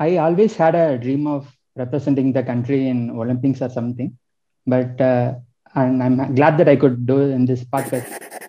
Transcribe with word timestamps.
I 0.00 0.16
always 0.16 0.56
had 0.56 0.74
a 0.74 0.96
dream 0.96 1.26
of 1.26 1.46
representing 1.76 2.32
the 2.32 2.42
country 2.42 2.88
in 2.88 3.10
Olympics 3.10 3.60
or 3.60 3.68
something, 3.68 4.16
but 4.66 4.98
uh, 4.98 5.34
and 5.74 6.02
I'm 6.02 6.34
glad 6.34 6.56
that 6.56 6.70
I 6.70 6.76
could 6.76 7.04
do 7.04 7.20
it 7.20 7.32
in 7.32 7.44
this 7.44 7.62
podcast. 7.64 8.39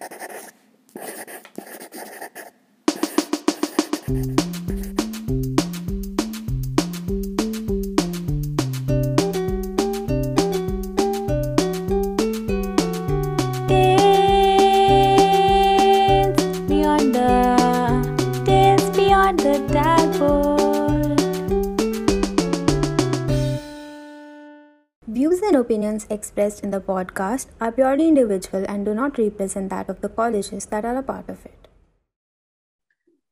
Opinions 26.01 26.29
expressed 26.29 26.63
in 26.63 26.71
the 26.71 26.79
podcast 26.79 27.47
are 27.59 27.71
purely 27.71 28.07
individual 28.07 28.65
and 28.67 28.85
do 28.85 28.93
not 28.93 29.17
represent 29.17 29.69
that 29.69 29.89
of 29.89 30.01
the 30.01 30.09
colleges 30.09 30.65
that 30.67 30.85
are 30.85 30.97
a 30.97 31.03
part 31.03 31.29
of 31.29 31.45
it. 31.45 31.67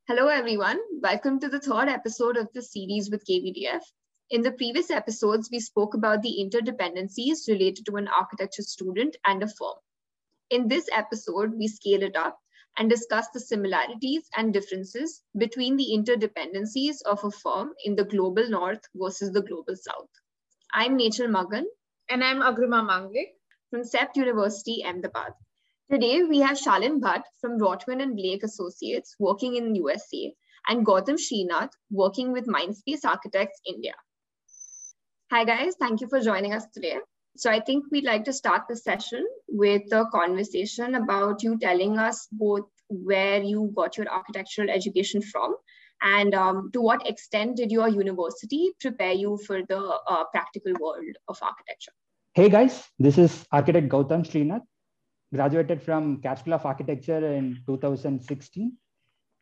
Hello, 0.07 0.27
everyone. 0.27 0.79
Welcome 1.01 1.39
to 1.39 1.49
the 1.49 1.59
third 1.59 1.89
episode 1.89 2.37
of 2.37 2.47
the 2.53 2.61
series 2.61 3.09
with 3.11 3.25
KVDF. 3.25 3.81
In 4.31 4.41
the 4.41 4.51
previous 4.51 4.91
episodes, 4.91 5.49
we 5.51 5.59
spoke 5.59 5.95
about 5.95 6.21
the 6.21 6.37
interdependencies 6.39 7.47
related 7.47 7.85
to 7.85 7.95
an 7.97 8.07
architecture 8.07 8.63
student 8.63 9.15
and 9.25 9.43
a 9.43 9.47
firm. 9.47 9.77
In 10.49 10.67
this 10.67 10.87
episode, 10.95 11.53
we 11.57 11.67
scale 11.67 12.03
it 12.03 12.15
up 12.15 12.37
and 12.77 12.89
discuss 12.89 13.27
the 13.33 13.39
similarities 13.39 14.29
and 14.35 14.53
differences 14.53 15.23
between 15.37 15.77
the 15.77 15.89
interdependencies 15.97 17.01
of 17.05 17.23
a 17.23 17.31
firm 17.31 17.71
in 17.85 17.95
the 17.95 18.05
global 18.05 18.47
north 18.49 18.81
versus 18.95 19.31
the 19.31 19.41
global 19.41 19.75
south. 19.75 20.09
I'm 20.73 20.97
Nachal 20.97 21.29
Magan, 21.29 21.65
and 22.09 22.23
I'm 22.23 22.41
Agrima 22.41 22.81
Manglik 22.83 23.35
from 23.69 23.81
CEPT 23.81 24.15
University, 24.15 24.83
Ahmedabad. 24.83 25.31
Today, 25.91 26.23
we 26.23 26.39
have 26.39 26.57
Shalin 26.57 26.99
Bhatt 26.99 27.21
from 27.39 27.59
Rotwein 27.59 28.01
and 28.01 28.15
Blake 28.15 28.41
Associates 28.41 29.15
working 29.19 29.57
in 29.57 29.75
USA 29.75 30.33
and 30.67 30.83
Gautam 30.83 31.19
Srinath 31.19 31.69
working 31.91 32.31
with 32.31 32.47
Mindspace 32.47 33.05
Architects 33.05 33.61
India. 33.67 33.93
Hi, 35.29 35.43
guys. 35.43 35.75
Thank 35.79 36.01
you 36.01 36.07
for 36.07 36.19
joining 36.19 36.51
us 36.51 36.65
today. 36.73 36.97
So 37.37 37.51
I 37.51 37.59
think 37.59 37.85
we'd 37.91 38.05
like 38.05 38.25
to 38.25 38.33
start 38.33 38.63
the 38.67 38.75
session 38.75 39.27
with 39.47 39.83
a 39.93 40.05
conversation 40.11 40.95
about 40.95 41.43
you 41.43 41.59
telling 41.59 41.99
us 41.99 42.27
both 42.31 42.65
where 42.87 43.39
you 43.43 43.71
got 43.75 43.97
your 43.97 44.09
architectural 44.09 44.71
education 44.71 45.21
from 45.21 45.53
and 46.01 46.33
um, 46.33 46.69
to 46.73 46.81
what 46.81 47.07
extent 47.07 47.57
did 47.57 47.71
your 47.71 47.87
university 47.89 48.71
prepare 48.79 49.11
you 49.11 49.37
for 49.45 49.61
the 49.67 49.79
uh, 50.07 50.23
practical 50.31 50.73
world 50.79 51.15
of 51.27 51.37
architecture? 51.41 51.91
Hey 52.39 52.47
guys, 52.47 52.87
this 52.97 53.17
is 53.17 53.45
architect 53.51 53.89
Gautam 53.89 54.23
Srinath, 54.25 54.61
graduated 55.33 55.81
from 55.83 56.21
Cat 56.21 56.47
of 56.47 56.65
Architecture 56.65 57.33
in 57.33 57.61
2016. 57.67 58.77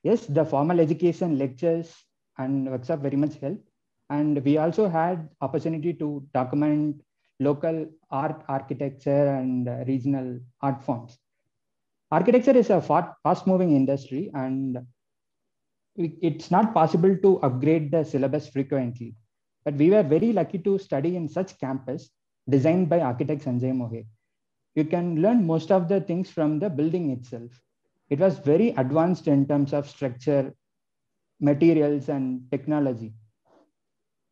Yes, 0.01 0.25
the 0.25 0.43
formal 0.43 0.79
education 0.79 1.37
lectures 1.37 1.93
and 2.39 2.67
workshop 2.67 3.01
very 3.01 3.15
much 3.15 3.35
helped. 3.35 3.69
And 4.09 4.43
we 4.43 4.57
also 4.57 4.89
had 4.89 5.29
opportunity 5.41 5.93
to 5.93 6.27
document 6.33 7.03
local 7.39 7.85
art 8.09 8.43
architecture 8.47 9.27
and 9.27 9.67
regional 9.87 10.39
art 10.63 10.83
forms. 10.83 11.19
Architecture 12.09 12.57
is 12.57 12.71
a 12.71 12.81
fast 12.81 13.45
moving 13.45 13.75
industry 13.75 14.31
and 14.33 14.79
it's 15.95 16.49
not 16.49 16.73
possible 16.73 17.15
to 17.15 17.39
upgrade 17.41 17.91
the 17.91 18.03
syllabus 18.03 18.49
frequently. 18.49 19.13
But 19.65 19.75
we 19.75 19.91
were 19.91 20.01
very 20.01 20.33
lucky 20.33 20.57
to 20.57 20.79
study 20.79 21.15
in 21.15 21.29
such 21.29 21.59
campus 21.59 22.09
designed 22.49 22.89
by 22.89 23.01
architect 23.01 23.43
Sanjay 23.43 23.73
Mohe. 23.73 24.05
You 24.75 24.85
can 24.85 25.21
learn 25.21 25.45
most 25.45 25.71
of 25.71 25.87
the 25.87 26.01
things 26.01 26.29
from 26.29 26.59
the 26.59 26.69
building 26.69 27.11
itself. 27.11 27.51
It 28.09 28.19
was 28.19 28.39
very 28.39 28.69
advanced 28.69 29.27
in 29.27 29.47
terms 29.47 29.73
of 29.73 29.89
structure, 29.89 30.53
materials, 31.39 32.09
and 32.09 32.49
technology. 32.51 33.13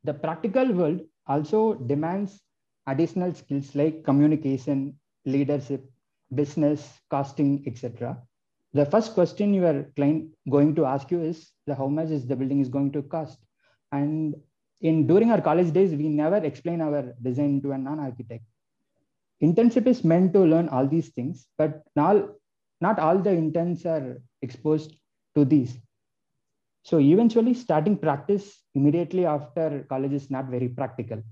The 0.03 0.13
practical 0.13 0.71
world 0.71 1.01
also 1.27 1.73
demands 1.73 2.41
additional 2.87 3.33
skills 3.33 3.73
like 3.75 4.03
communication, 4.03 4.99
leadership, 5.25 5.83
business, 6.33 6.99
costing, 7.09 7.63
etc. 7.67 8.17
The 8.73 8.85
first 8.85 9.13
question 9.13 9.53
your 9.53 9.83
client 9.95 10.33
going 10.49 10.75
to 10.75 10.85
ask 10.85 11.09
you 11.09 11.21
is 11.21 11.51
the 11.65 11.75
how 11.75 11.87
much 11.87 12.09
is 12.09 12.27
the 12.27 12.35
building 12.35 12.59
is 12.59 12.69
going 12.69 12.91
to 12.91 13.01
cost. 13.01 13.39
And 13.91 14.35
in 14.87 15.07
during 15.07 15.31
our 15.31 15.41
college 15.41 15.71
days, 15.73 15.91
we 16.01 16.07
never 16.07 16.37
explain 16.49 16.79
our 16.79 17.03
design 17.27 17.61
to 17.63 17.71
a 17.71 17.77
non-architect. 17.77 18.43
Internship 19.41 19.87
is 19.87 20.03
meant 20.03 20.31
to 20.33 20.41
learn 20.51 20.69
all 20.69 20.87
these 20.87 21.09
things, 21.09 21.47
but 21.57 21.81
not, 21.95 22.17
not 22.81 22.99
all 22.99 23.17
the 23.17 23.31
interns 23.31 23.85
are 23.85 24.21
exposed 24.43 24.95
to 25.35 25.43
these. 25.43 25.77
So 26.83 26.99
eventually 26.99 27.55
starting 27.55 27.97
practice 27.97 28.61
immediately 28.75 29.25
after 29.25 29.85
college 29.89 30.13
is 30.13 30.29
not 30.29 30.45
very 30.45 30.69
practical. 30.69 31.23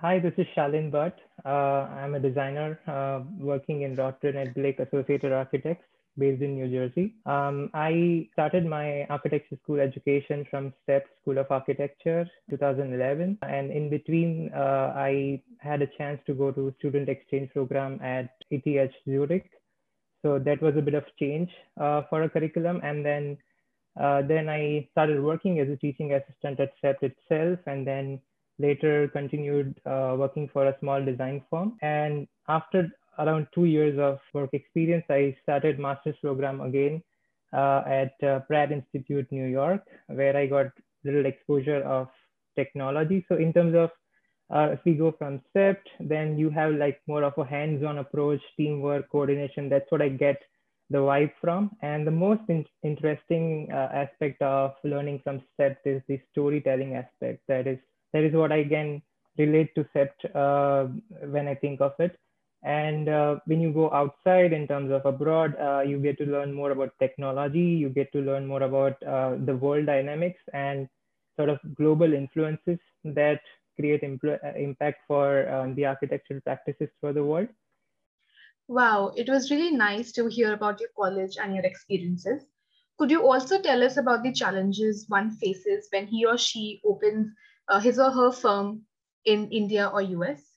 Hi, 0.00 0.18
this 0.18 0.34
is 0.36 0.46
Shalin 0.56 0.90
Bhatt. 0.90 1.14
Uh, 1.44 1.86
I'm 2.00 2.16
a 2.16 2.20
designer 2.20 2.80
uh, 2.88 3.20
working 3.38 3.82
in 3.82 3.94
Rotwein 3.94 4.36
and 4.42 4.52
Blake 4.54 4.80
Associated 4.80 5.32
Architects 5.32 5.86
based 6.18 6.42
in 6.42 6.54
New 6.54 6.68
Jersey. 6.68 7.14
Um, 7.26 7.70
I 7.74 8.28
started 8.32 8.66
my 8.66 9.04
architecture 9.04 9.56
school 9.62 9.80
education 9.80 10.46
from 10.50 10.72
CEPT 10.88 11.04
School 11.20 11.38
of 11.38 11.46
Architecture 11.50 12.26
2011. 12.50 13.38
And 13.42 13.70
in 13.70 13.88
between, 13.88 14.50
uh, 14.54 14.92
I 14.94 15.42
had 15.58 15.82
a 15.82 15.86
chance 15.98 16.20
to 16.26 16.34
go 16.34 16.50
to 16.52 16.74
student 16.78 17.08
exchange 17.08 17.50
program 17.52 18.00
at 18.02 18.30
ETH 18.50 18.92
Zurich. 19.08 19.50
So 20.22 20.38
that 20.38 20.62
was 20.62 20.76
a 20.76 20.82
bit 20.82 20.94
of 20.94 21.04
change 21.18 21.50
uh, 21.80 22.02
for 22.08 22.22
a 22.22 22.28
curriculum. 22.28 22.80
And 22.82 23.04
then, 23.04 23.38
uh, 24.00 24.22
then 24.22 24.48
I 24.48 24.88
started 24.92 25.22
working 25.22 25.58
as 25.60 25.68
a 25.68 25.76
teaching 25.76 26.12
assistant 26.12 26.60
at 26.60 26.72
CEPT 26.82 27.12
itself. 27.12 27.58
And 27.66 27.86
then 27.86 28.20
later 28.58 29.08
continued 29.08 29.80
uh, 29.86 30.14
working 30.18 30.48
for 30.52 30.68
a 30.68 30.76
small 30.80 31.04
design 31.04 31.42
firm. 31.50 31.78
And 31.80 32.28
after 32.48 32.90
around 33.18 33.46
two 33.54 33.64
years 33.64 33.98
of 33.98 34.18
work 34.34 34.50
experience, 34.52 35.04
I 35.10 35.36
started 35.42 35.78
master's 35.78 36.16
program 36.20 36.60
again 36.60 37.02
uh, 37.52 37.82
at 37.86 38.14
uh, 38.22 38.40
Pratt 38.40 38.72
Institute, 38.72 39.26
New 39.30 39.46
York, 39.46 39.82
where 40.06 40.36
I 40.36 40.46
got 40.46 40.66
little 41.04 41.26
exposure 41.26 41.82
of 41.82 42.08
technology. 42.56 43.24
So 43.28 43.36
in 43.36 43.52
terms 43.52 43.74
of 43.74 43.90
uh, 44.50 44.72
if 44.72 44.80
we 44.84 44.92
go 44.92 45.12
from 45.18 45.40
CEPT, 45.56 45.82
then 46.00 46.38
you 46.38 46.50
have 46.50 46.74
like 46.74 47.00
more 47.06 47.22
of 47.22 47.32
a 47.38 47.44
hands-on 47.44 47.98
approach, 47.98 48.40
teamwork, 48.56 49.08
coordination. 49.10 49.68
That's 49.68 49.90
what 49.90 50.02
I 50.02 50.10
get 50.10 50.42
the 50.90 50.98
vibe 50.98 51.32
from. 51.40 51.70
And 51.80 52.06
the 52.06 52.10
most 52.10 52.42
in 52.48 52.66
interesting 52.82 53.68
uh, 53.72 53.88
aspect 53.94 54.42
of 54.42 54.72
learning 54.84 55.22
from 55.24 55.40
CEPT 55.58 55.78
is 55.86 56.02
the 56.06 56.20
storytelling 56.30 56.94
aspect. 56.96 57.40
That 57.48 57.66
is 57.66 57.78
that 58.12 58.24
is 58.24 58.34
what 58.34 58.52
I 58.52 58.64
can 58.64 59.00
relate 59.38 59.74
to 59.74 59.86
CEPT 59.96 60.36
uh, 60.36 60.88
when 61.28 61.48
I 61.48 61.54
think 61.54 61.80
of 61.80 61.92
it. 61.98 62.18
And 62.62 63.08
uh, 63.08 63.36
when 63.46 63.60
you 63.60 63.72
go 63.72 63.92
outside 63.92 64.52
in 64.52 64.66
terms 64.68 64.90
of 64.92 65.04
abroad, 65.06 65.56
uh, 65.60 65.80
you 65.80 65.98
get 65.98 66.18
to 66.18 66.24
learn 66.26 66.52
more 66.52 66.70
about 66.70 66.92
technology, 66.98 67.58
you 67.60 67.88
get 67.88 68.12
to 68.12 68.20
learn 68.20 68.46
more 68.46 68.62
about 68.62 69.02
uh, 69.02 69.36
the 69.44 69.56
world 69.56 69.86
dynamics 69.86 70.40
and 70.52 70.88
sort 71.36 71.48
of 71.48 71.58
global 71.74 72.12
influences 72.12 72.78
that 73.04 73.40
create 73.76 74.02
impl- 74.02 74.38
uh, 74.44 74.56
impact 74.56 75.00
for 75.06 75.48
um, 75.50 75.74
the 75.74 75.86
architectural 75.86 76.40
practices 76.40 76.88
for 77.00 77.12
the 77.12 77.24
world. 77.24 77.48
Wow, 78.68 79.12
it 79.16 79.28
was 79.28 79.50
really 79.50 79.70
nice 79.76 80.12
to 80.12 80.26
hear 80.26 80.52
about 80.52 80.80
your 80.80 80.90
college 80.96 81.36
and 81.38 81.54
your 81.54 81.64
experiences. 81.64 82.46
Could 82.98 83.10
you 83.10 83.26
also 83.26 83.60
tell 83.60 83.82
us 83.82 83.96
about 83.96 84.22
the 84.22 84.32
challenges 84.32 85.06
one 85.08 85.30
faces 85.30 85.88
when 85.90 86.06
he 86.06 86.24
or 86.24 86.38
she 86.38 86.80
opens 86.84 87.32
uh, 87.68 87.80
his 87.80 87.98
or 87.98 88.10
her 88.10 88.30
firm 88.32 88.86
in 89.24 89.50
India 89.50 89.86
or 89.88 90.00
US? 90.02 90.51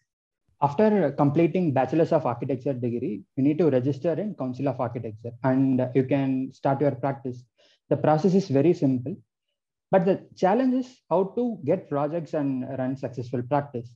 After 0.61 1.11
completing 1.11 1.73
bachelor's 1.73 2.11
of 2.11 2.25
architecture 2.25 2.73
degree 2.73 3.23
you 3.35 3.43
need 3.43 3.57
to 3.57 3.69
register 3.69 4.13
in 4.13 4.33
council 4.35 4.67
of 4.67 4.79
architecture 4.79 5.31
and 5.43 5.87
you 5.93 6.03
can 6.03 6.51
start 6.53 6.79
your 6.81 6.91
practice. 6.91 7.43
The 7.89 7.97
process 7.97 8.33
is 8.33 8.47
very 8.47 8.73
simple 8.73 9.15
but 9.91 10.05
the 10.05 10.27
challenge 10.35 10.73
is 10.73 11.01
how 11.09 11.33
to 11.35 11.59
get 11.65 11.89
projects 11.89 12.33
and 12.33 12.65
run 12.77 12.97
successful 12.97 13.43
practice. 13.43 13.95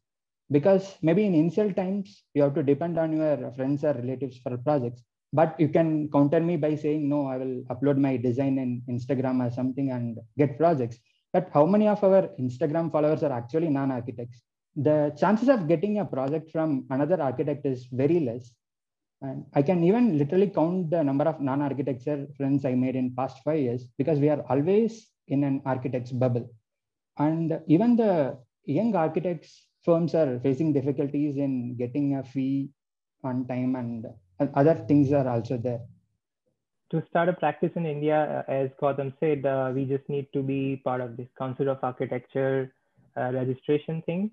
Because 0.52 0.96
maybe 1.02 1.26
in 1.26 1.36
initial 1.36 1.72
times 1.74 2.24
you 2.34 2.42
have 2.42 2.56
to 2.56 2.64
depend 2.64 2.98
on 2.98 3.16
your 3.16 3.52
friends 3.52 3.84
or 3.84 3.94
relatives 3.94 4.38
for 4.40 4.58
projects 4.58 5.04
but 5.32 5.56
you 5.60 5.70
can 5.70 6.10
counter 6.12 6.40
me 6.40 6.58
by 6.58 6.76
saying 6.76 7.08
no 7.08 7.28
i 7.28 7.38
will 7.38 7.62
upload 7.74 7.98
my 7.98 8.18
design 8.18 8.58
in 8.58 8.82
instagram 8.90 9.46
or 9.46 9.52
something 9.52 9.92
and 9.92 10.18
get 10.38 10.58
projects. 10.58 10.98
But 11.32 11.50
how 11.54 11.66
many 11.68 11.88
of 11.88 12.04
our 12.04 12.30
instagram 12.40 12.92
followers 12.92 13.22
are 13.22 13.32
actually 13.32 13.70
non-architects 13.70 14.42
the 14.76 15.16
chances 15.20 15.50
of 15.50 15.68
getting 15.68 16.00
a 16.00 16.06
project 16.06 16.52
from 16.52 16.86
another 16.90 17.22
architect 17.22 17.66
is 17.66 17.88
very 17.92 18.20
less. 18.20 18.52
And 19.22 19.46
I 19.54 19.62
can 19.62 19.84
even 19.84 20.18
literally 20.18 20.48
count 20.48 20.92
the 20.92 21.04
number 21.04 21.26
of 21.26 21.42
non-architecture 21.42 22.28
friends 22.38 22.64
I 22.64 22.76
made 22.76 22.96
in 22.96 23.16
past 23.16 23.38
five 23.44 23.60
years 23.60 23.88
because 23.98 24.20
we 24.20 24.30
are 24.30 24.42
always 24.50 25.08
in 25.28 25.44
an 25.44 25.62
architect's 25.66 26.12
bubble. 26.12 26.50
And 27.18 27.60
even 27.68 27.98
the 27.98 28.38
young 28.64 28.96
architects 28.96 29.68
firms 29.84 30.16
are 30.16 30.40
facing 30.40 30.72
difficulties 30.72 31.36
in 31.36 31.76
getting 31.76 32.16
a 32.16 32.24
fee 32.24 32.70
on 33.24 33.46
time 33.48 33.76
and 33.76 34.06
other 34.56 34.76
things 34.88 35.12
are 35.12 35.28
also 35.28 35.58
there. 35.58 35.82
To 36.92 37.04
start 37.10 37.30
a 37.30 37.34
practice 37.34 37.72
in 37.76 37.86
India, 37.86 38.46
uh, 38.48 38.52
as 38.52 38.72
Gautam 38.82 39.14
said, 39.20 39.46
uh, 39.46 39.72
we 39.76 39.86
just 39.86 40.08
need 40.10 40.28
to 40.34 40.42
be 40.42 40.82
part 40.84 41.02
of 41.02 41.18
this 41.18 41.28
Council 41.38 41.70
of 41.70 41.78
Architecture 41.84 42.74
uh, 43.16 43.32
registration 43.32 44.02
thing. 44.04 44.32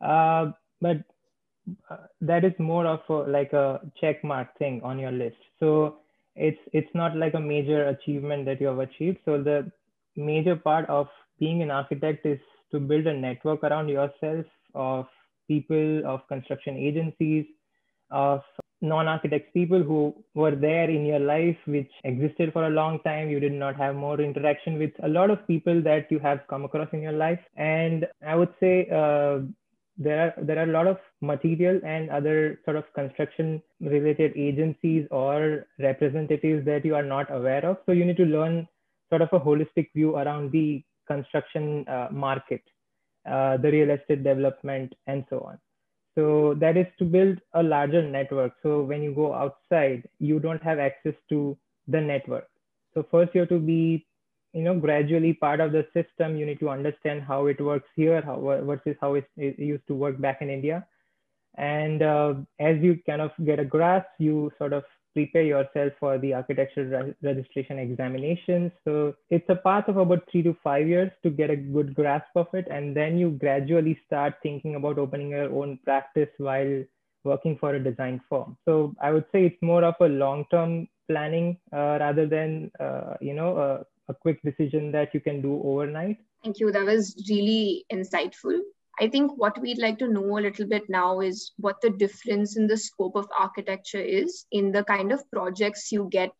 Uh, 0.00 0.52
but 0.80 0.98
uh, 1.90 1.96
that 2.20 2.44
is 2.44 2.52
more 2.58 2.86
of 2.86 3.00
a, 3.08 3.30
like 3.30 3.52
a 3.52 3.80
check 4.00 4.22
mark 4.24 4.56
thing 4.58 4.80
on 4.82 4.98
your 4.98 5.12
list. 5.12 5.36
So 5.60 5.96
it's 6.36 6.58
it's 6.72 6.94
not 6.94 7.16
like 7.16 7.34
a 7.34 7.40
major 7.40 7.88
achievement 7.88 8.44
that 8.46 8.60
you 8.60 8.66
have 8.66 8.78
achieved. 8.80 9.18
So 9.24 9.42
the 9.42 9.70
major 10.16 10.56
part 10.56 10.88
of 10.88 11.08
being 11.38 11.62
an 11.62 11.70
architect 11.70 12.26
is 12.26 12.38
to 12.72 12.80
build 12.80 13.06
a 13.06 13.14
network 13.14 13.62
around 13.64 13.88
yourself 13.88 14.46
of 14.74 15.06
people, 15.48 16.06
of 16.06 16.26
construction 16.28 16.76
agencies, 16.76 17.46
of 18.10 18.42
non-architects 18.82 19.50
people 19.54 19.82
who 19.82 20.14
were 20.34 20.54
there 20.54 20.90
in 20.90 21.06
your 21.06 21.18
life 21.18 21.56
which 21.66 21.90
existed 22.04 22.52
for 22.52 22.66
a 22.66 22.70
long 22.70 22.98
time 23.00 23.30
you 23.30 23.40
did 23.40 23.52
not 23.52 23.74
have 23.76 23.94
more 23.96 24.20
interaction 24.20 24.78
with 24.78 24.90
a 25.02 25.08
lot 25.08 25.30
of 25.30 25.46
people 25.46 25.80
that 25.82 26.10
you 26.10 26.18
have 26.18 26.40
come 26.50 26.64
across 26.64 26.88
in 26.92 27.00
your 27.00 27.12
life 27.12 27.38
and 27.56 28.06
i 28.26 28.34
would 28.34 28.52
say 28.60 28.86
uh, 28.90 29.38
there 29.96 30.20
are 30.20 30.44
there 30.44 30.58
are 30.58 30.68
a 30.68 30.72
lot 30.72 30.86
of 30.86 30.98
material 31.20 31.80
and 31.84 32.10
other 32.10 32.60
sort 32.64 32.76
of 32.76 32.84
construction 32.94 33.62
related 33.80 34.32
agencies 34.36 35.06
or 35.10 35.66
representatives 35.78 36.64
that 36.64 36.84
you 36.84 36.94
are 36.94 37.02
not 37.02 37.32
aware 37.32 37.64
of. 37.64 37.78
So 37.86 37.92
you 37.92 38.04
need 38.04 38.16
to 38.16 38.24
learn 38.24 38.66
sort 39.08 39.22
of 39.22 39.28
a 39.32 39.38
holistic 39.38 39.92
view 39.94 40.16
around 40.16 40.50
the 40.50 40.82
construction 41.06 41.86
uh, 41.88 42.08
market 42.10 42.62
uh, 43.30 43.56
the 43.56 43.70
real 43.70 43.90
estate 43.90 44.24
development 44.24 44.94
and 45.06 45.24
so 45.30 45.40
on. 45.40 45.58
So 46.16 46.54
that 46.60 46.76
is 46.76 46.86
to 46.98 47.04
build 47.04 47.40
a 47.54 47.62
larger 47.62 48.02
network. 48.02 48.52
So 48.62 48.82
when 48.82 49.02
you 49.02 49.12
go 49.14 49.32
outside 49.34 50.08
you 50.18 50.40
don't 50.40 50.62
have 50.62 50.78
access 50.78 51.14
to 51.30 51.56
the 51.88 52.00
network. 52.00 52.48
So 52.94 53.06
first 53.10 53.34
you 53.34 53.40
have 53.40 53.48
to 53.50 53.58
be 53.58 54.06
you 54.54 54.62
know 54.62 54.78
gradually 54.78 55.32
part 55.34 55.60
of 55.60 55.72
the 55.72 55.86
system 55.92 56.36
you 56.36 56.46
need 56.46 56.60
to 56.60 56.70
understand 56.70 57.22
how 57.22 57.46
it 57.46 57.60
works 57.60 57.88
here 57.96 58.22
how 58.22 58.38
versus 58.64 58.96
how 59.00 59.14
it, 59.14 59.28
it 59.36 59.58
used 59.58 59.86
to 59.86 59.94
work 59.94 60.20
back 60.20 60.40
in 60.40 60.50
india. 60.50 60.86
And 61.56 62.02
uh, 62.02 62.34
as 62.58 62.78
you 62.82 62.98
kind 63.06 63.20
of 63.22 63.30
get 63.44 63.60
a 63.60 63.64
grasp 63.64 64.08
you 64.18 64.50
sort 64.58 64.72
of 64.72 64.84
prepare 65.14 65.44
yourself 65.44 65.92
for 66.00 66.18
the 66.18 66.34
architectural 66.34 66.86
re- 66.86 67.14
registration 67.22 67.78
examinations. 67.78 68.72
So 68.84 69.14
it's 69.30 69.48
a 69.48 69.54
path 69.54 69.88
of 69.88 69.96
about 69.96 70.28
three 70.30 70.42
to 70.42 70.56
five 70.64 70.88
years 70.88 71.12
to 71.22 71.30
get 71.30 71.50
a 71.50 71.56
good 71.56 71.94
grasp 71.94 72.34
of 72.34 72.48
it 72.52 72.66
and 72.70 72.96
then 72.96 73.16
you 73.18 73.30
gradually 73.30 73.98
start 74.06 74.34
thinking 74.42 74.74
about 74.74 74.98
opening 74.98 75.30
your 75.30 75.52
own 75.54 75.78
practice 75.84 76.30
while 76.38 76.82
working 77.22 77.56
for 77.58 77.74
a 77.74 77.82
design 77.82 78.20
firm. 78.28 78.56
So 78.64 78.94
i 79.00 79.10
would 79.12 79.24
say 79.32 79.46
it's 79.46 79.62
more 79.62 79.84
of 79.84 79.94
a 80.00 80.08
long 80.08 80.44
term 80.50 80.88
planning 81.08 81.58
uh, 81.72 81.98
rather 82.00 82.26
than 82.26 82.70
uh, 82.80 83.14
you 83.20 83.34
know 83.34 83.56
uh, 83.56 83.84
a 84.08 84.14
quick 84.14 84.42
decision 84.42 84.92
that 84.92 85.14
you 85.14 85.20
can 85.20 85.40
do 85.40 85.60
overnight. 85.64 86.18
Thank 86.42 86.60
you. 86.60 86.70
That 86.70 86.84
was 86.84 87.14
really 87.28 87.86
insightful. 87.92 88.58
I 89.00 89.08
think 89.08 89.32
what 89.36 89.60
we'd 89.60 89.78
like 89.78 89.98
to 89.98 90.08
know 90.08 90.38
a 90.38 90.40
little 90.40 90.66
bit 90.66 90.88
now 90.88 91.20
is 91.20 91.52
what 91.56 91.80
the 91.80 91.90
difference 91.90 92.56
in 92.56 92.66
the 92.66 92.76
scope 92.76 93.16
of 93.16 93.26
architecture 93.38 94.00
is 94.00 94.46
in 94.52 94.70
the 94.70 94.84
kind 94.84 95.10
of 95.10 95.28
projects 95.32 95.90
you 95.90 96.08
get 96.10 96.32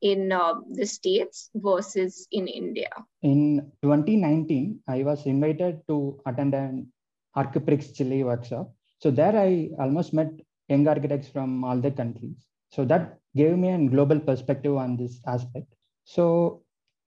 in 0.00 0.32
uh, 0.32 0.54
the 0.70 0.86
States 0.86 1.50
versus 1.54 2.26
in 2.32 2.48
India. 2.48 2.90
In 3.22 3.70
2019, 3.82 4.80
I 4.88 5.02
was 5.02 5.26
invited 5.26 5.80
to 5.88 6.18
attend 6.26 6.54
an 6.54 6.92
Archiprix 7.36 7.94
Chile 7.94 8.24
workshop. 8.24 8.72
So 8.98 9.10
there 9.10 9.36
I 9.36 9.70
almost 9.78 10.12
met 10.12 10.30
young 10.68 10.86
architects 10.88 11.28
from 11.28 11.62
all 11.64 11.78
the 11.78 11.90
countries. 11.90 12.46
So 12.70 12.84
that 12.86 13.18
gave 13.36 13.56
me 13.56 13.70
a 13.70 13.78
global 13.88 14.18
perspective 14.18 14.76
on 14.76 14.96
this 14.96 15.20
aspect. 15.26 15.66
So 16.04 16.61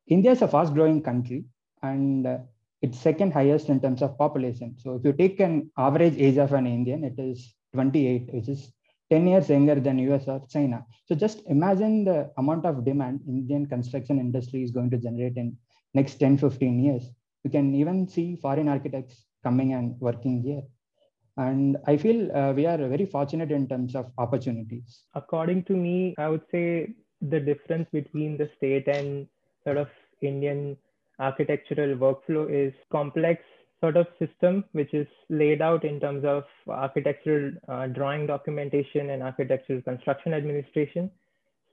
India 0.07 0.31
is 0.31 0.41
a 0.41 0.47
fast 0.47 0.73
growing 0.73 1.01
country 1.01 1.45
and 1.81 2.27
uh, 2.27 2.37
it's 2.81 2.99
second 2.99 3.31
highest 3.33 3.69
in 3.69 3.79
terms 3.79 4.01
of 4.01 4.17
population. 4.17 4.75
So 4.77 4.95
if 4.95 5.05
you 5.05 5.13
take 5.13 5.39
an 5.39 5.71
average 5.77 6.15
age 6.17 6.37
of 6.37 6.53
an 6.53 6.67
Indian, 6.67 7.03
it 7.03 7.17
is 7.17 7.55
28, 7.73 8.33
which 8.33 8.47
is 8.47 8.71
10 9.11 9.27
years 9.27 9.49
younger 9.49 9.75
than 9.75 9.97
US 9.99 10.27
or 10.27 10.41
China. 10.49 10.85
So 11.05 11.15
just 11.15 11.41
imagine 11.47 12.05
the 12.05 12.31
amount 12.37 12.65
of 12.65 12.85
demand 12.85 13.21
Indian 13.27 13.65
construction 13.65 14.19
industry 14.19 14.63
is 14.63 14.71
going 14.71 14.89
to 14.91 14.97
generate 14.97 15.37
in 15.37 15.57
next 15.93 16.15
10, 16.15 16.37
15 16.37 16.83
years. 16.83 17.09
You 17.43 17.49
can 17.49 17.73
even 17.75 18.07
see 18.07 18.35
foreign 18.35 18.67
architects 18.67 19.25
coming 19.43 19.73
and 19.73 19.99
working 19.99 20.41
here. 20.41 20.63
And 21.37 21.77
I 21.85 21.97
feel 21.97 22.35
uh, 22.35 22.53
we 22.53 22.65
are 22.65 22.77
very 22.77 23.05
fortunate 23.05 23.51
in 23.51 23.67
terms 23.67 23.95
of 23.95 24.11
opportunities. 24.17 25.01
According 25.13 25.63
to 25.65 25.73
me, 25.73 26.15
I 26.17 26.29
would 26.29 26.43
say 26.49 26.93
the 27.21 27.39
difference 27.39 27.89
between 27.91 28.37
the 28.37 28.49
state 28.57 28.87
and 28.87 29.27
sort 29.65 29.77
of 29.77 29.87
Indian 30.21 30.77
architectural 31.19 31.95
workflow 31.95 32.49
is 32.49 32.73
complex 32.91 33.41
sort 33.81 33.97
of 33.97 34.07
system 34.19 34.63
which 34.71 34.93
is 34.93 35.07
laid 35.29 35.61
out 35.61 35.83
in 35.83 35.99
terms 35.99 36.23
of 36.25 36.43
architectural 36.67 37.51
uh, 37.67 37.87
drawing 37.87 38.25
documentation 38.25 39.09
and 39.09 39.21
architectural 39.21 39.81
construction 39.81 40.33
administration. 40.33 41.11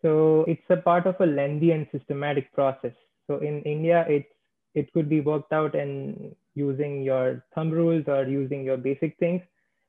So 0.02 0.44
it's 0.48 0.68
a 0.68 0.76
part 0.76 1.06
of 1.06 1.14
a 1.20 1.26
lengthy 1.26 1.70
and 1.70 1.86
systematic 1.92 2.52
process. 2.52 2.92
So 3.28 3.38
in 3.38 3.62
India, 3.62 4.04
it 4.08 4.26
it 4.74 4.92
could 4.92 5.08
be 5.08 5.20
worked 5.20 5.52
out 5.52 5.74
and 5.74 6.34
using 6.54 7.02
your 7.02 7.44
thumb 7.54 7.70
rules 7.70 8.04
or 8.08 8.26
using 8.26 8.64
your 8.64 8.76
basic 8.76 9.16
things, 9.18 9.42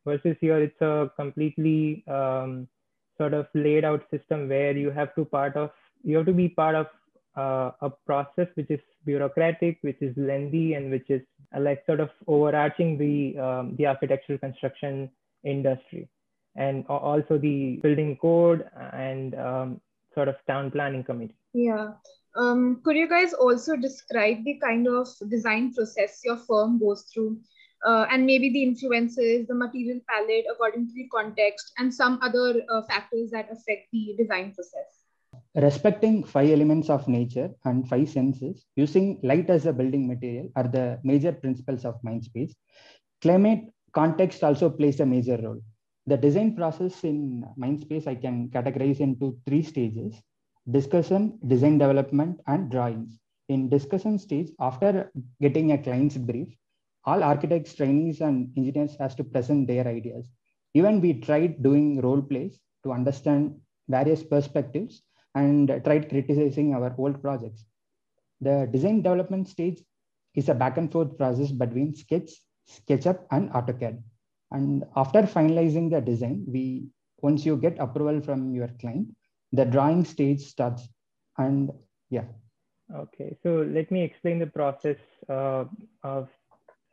versus 0.05 0.35
here 0.39 0.59
it's 0.59 0.81
a 0.81 1.09
completely 1.15 2.03
um, 2.07 2.67
sort 3.17 3.33
of 3.33 3.47
laid 3.53 3.85
out 3.85 4.03
system 4.11 4.49
where 4.49 4.75
you 4.75 4.91
have 4.91 5.15
to 5.15 5.25
part 5.25 5.55
of 5.55 5.71
you 6.03 6.17
have 6.17 6.25
to 6.25 6.33
be 6.33 6.49
part 6.49 6.75
of 6.75 6.87
uh, 7.35 7.71
a 7.81 7.89
process 8.05 8.47
which 8.55 8.69
is 8.69 8.79
bureaucratic, 9.05 9.77
which 9.81 10.01
is 10.01 10.15
lengthy, 10.17 10.73
and 10.73 10.91
which 10.91 11.09
is 11.09 11.21
uh, 11.55 11.59
like 11.59 11.83
sort 11.85 11.99
of 11.99 12.09
overarching 12.27 12.97
the 12.97 13.39
um, 13.39 13.75
the 13.77 13.87
architectural 13.87 14.37
construction 14.37 15.09
industry, 15.43 16.07
and 16.55 16.85
also 16.87 17.37
the 17.37 17.79
building 17.83 18.17
code 18.21 18.69
and 18.93 19.35
um, 19.35 19.81
sort 20.13 20.27
of 20.27 20.35
town 20.47 20.71
planning 20.71 21.03
committee. 21.03 21.35
Yeah. 21.53 21.93
Um, 22.35 22.81
could 22.83 22.95
you 22.95 23.07
guys 23.07 23.33
also 23.33 23.75
describe 23.75 24.43
the 24.43 24.59
kind 24.59 24.87
of 24.87 25.07
design 25.29 25.73
process 25.73 26.21
your 26.23 26.37
firm 26.37 26.79
goes 26.79 27.03
through? 27.13 27.37
Uh, 27.85 28.07
and 28.09 28.25
maybe 28.25 28.49
the 28.49 28.63
influences, 28.63 29.45
the 29.45 29.53
material 29.53 29.99
palette 30.07 30.45
according 30.49 30.87
to 30.87 30.93
the 30.93 31.07
context, 31.09 31.73
and 31.77 31.93
some 31.93 32.17
other 32.21 32.61
uh, 32.69 32.81
factors 32.83 33.29
that 33.31 33.51
affect 33.51 33.91
the 33.91 34.15
design 34.17 34.53
process 34.53 35.02
respecting 35.55 36.23
five 36.23 36.49
elements 36.49 36.89
of 36.89 37.07
nature 37.07 37.49
and 37.65 37.87
five 37.87 38.09
senses 38.09 38.65
using 38.75 39.19
light 39.21 39.49
as 39.49 39.65
a 39.65 39.73
building 39.73 40.07
material 40.07 40.49
are 40.55 40.67
the 40.67 40.99
major 41.03 41.31
principles 41.31 41.85
of 41.85 42.01
mindspace 42.01 42.53
climate 43.21 43.61
context 43.93 44.43
also 44.43 44.69
plays 44.69 44.99
a 44.99 45.05
major 45.05 45.37
role. 45.37 45.61
The 46.07 46.17
design 46.17 46.55
process 46.55 47.03
in 47.03 47.45
mindspace 47.57 48.07
i 48.07 48.15
can 48.15 48.49
categorize 48.49 48.99
into 48.99 49.37
three 49.45 49.63
stages 49.63 50.21
discussion 50.71 51.37
design 51.47 51.77
development 51.77 52.39
and 52.47 52.71
drawings. 52.71 53.19
In 53.49 53.69
discussion 53.69 54.17
stage 54.17 54.49
after 54.59 55.11
getting 55.41 55.71
a 55.71 55.77
client's 55.77 56.17
brief 56.17 56.47
all 57.05 57.21
architects 57.21 57.75
trainees 57.75 58.21
and 58.21 58.51
engineers 58.57 58.95
has 58.97 59.13
to 59.15 59.23
present 59.23 59.67
their 59.67 59.87
ideas. 59.87 60.25
Even 60.73 61.01
we 61.01 61.13
tried 61.13 61.61
doing 61.61 62.01
role 62.01 62.21
plays 62.21 62.59
to 62.83 62.91
understand 62.91 63.55
various 63.89 64.23
perspectives 64.23 65.03
and 65.35 65.67
tried 65.83 66.09
criticizing 66.09 66.73
our 66.73 66.93
old 66.97 67.21
projects. 67.21 67.65
The 68.41 68.67
design 68.71 69.01
development 69.01 69.47
stage 69.47 69.81
is 70.35 70.49
a 70.49 70.53
back 70.53 70.77
and 70.77 70.91
forth 70.91 71.17
process 71.17 71.51
between 71.51 71.95
Sketch, 71.95 72.31
SketchUp, 72.69 73.25
and 73.31 73.49
AutoCAD. 73.51 74.01
And 74.51 74.83
after 74.95 75.23
finalizing 75.23 75.89
the 75.89 76.01
design, 76.01 76.45
we 76.47 76.87
once 77.21 77.45
you 77.45 77.55
get 77.57 77.79
approval 77.79 78.21
from 78.21 78.53
your 78.53 78.67
client, 78.79 79.07
the 79.51 79.65
drawing 79.65 80.03
stage 80.03 80.41
starts. 80.41 80.87
And 81.37 81.71
yeah. 82.09 82.25
Okay, 82.93 83.37
so 83.41 83.65
let 83.67 83.89
me 83.89 84.03
explain 84.03 84.39
the 84.39 84.47
process 84.47 84.97
uh, 85.29 85.65
of 86.03 86.27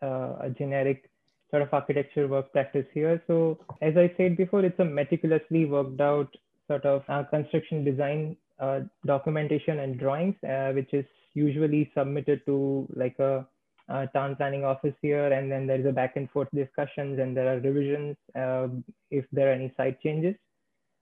uh, 0.03 0.37
a 0.41 0.51
generic 0.57 1.11
sort 1.51 1.63
of 1.63 1.75
architecture 1.75 2.29
work 2.29 2.53
practice 2.53 2.87
here. 2.95 3.23
So 3.27 3.59
as 3.83 3.97
I 3.97 4.13
said 4.17 4.37
before, 4.37 4.65
it's 4.65 4.79
a 4.79 4.85
meticulously 4.85 5.65
worked 5.65 6.01
out 6.01 6.35
sort 6.71 6.85
of 6.87 7.03
uh, 7.09 7.25
construction 7.25 7.85
design 7.85 8.37
uh, 8.61 8.81
documentation 9.05 9.81
and 9.81 9.99
drawings, 9.99 10.37
uh, 10.49 10.71
which 10.73 10.93
is 10.93 11.07
usually 11.35 11.91
submitted 11.97 12.45
to 12.47 12.87
like 12.95 13.19
a, 13.19 13.45
a, 13.89 14.07
town 14.09 14.37
planning 14.37 14.65
office 14.65 14.95
here, 15.03 15.33
and 15.33 15.51
then 15.51 15.67
there 15.67 15.81
is 15.81 15.87
a 15.87 15.93
back 16.01 16.13
and 16.17 16.31
forth 16.31 16.49
discussions, 16.55 17.19
and 17.19 17.37
there 17.37 17.49
are 17.53 17.59
revisions 17.61 18.17
uh, 18.37 18.69
if 19.11 19.25
there 19.33 19.49
are 19.51 19.55
any 19.55 19.73
site 19.77 20.01
changes. 20.01 20.37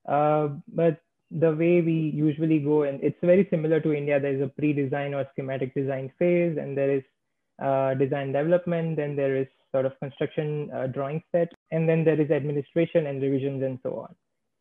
Uh, 0.09 0.49
but 0.73 1.01
the 1.31 1.51
way 1.51 1.83
we 1.83 2.13
usually 2.15 2.59
go, 2.59 2.85
and 2.85 3.03
it's 3.03 3.21
very 3.23 3.47
similar 3.51 3.81
to 3.81 3.93
India. 3.93 4.19
There 4.19 4.35
is 4.35 4.41
a 4.41 4.49
pre-design 4.49 5.13
or 5.13 5.27
schematic 5.33 5.75
design 5.75 6.11
phase, 6.19 6.57
and 6.57 6.79
there 6.79 6.91
is 6.99 7.03
uh, 7.63 7.95
design 7.95 8.33
development, 8.33 8.97
then 8.97 9.17
there 9.17 9.37
is 9.37 9.49
sort 9.73 9.85
of 9.85 9.99
construction 10.01 10.71
uh, 10.73 10.87
drawing 10.87 11.23
set, 11.33 11.53
and 11.73 11.87
then 11.87 12.05
there 12.05 12.19
is 12.19 12.31
administration 12.31 13.09
and 13.09 13.21
revisions 13.21 13.63
and 13.63 13.79
so 13.83 14.01
on. 14.07 14.15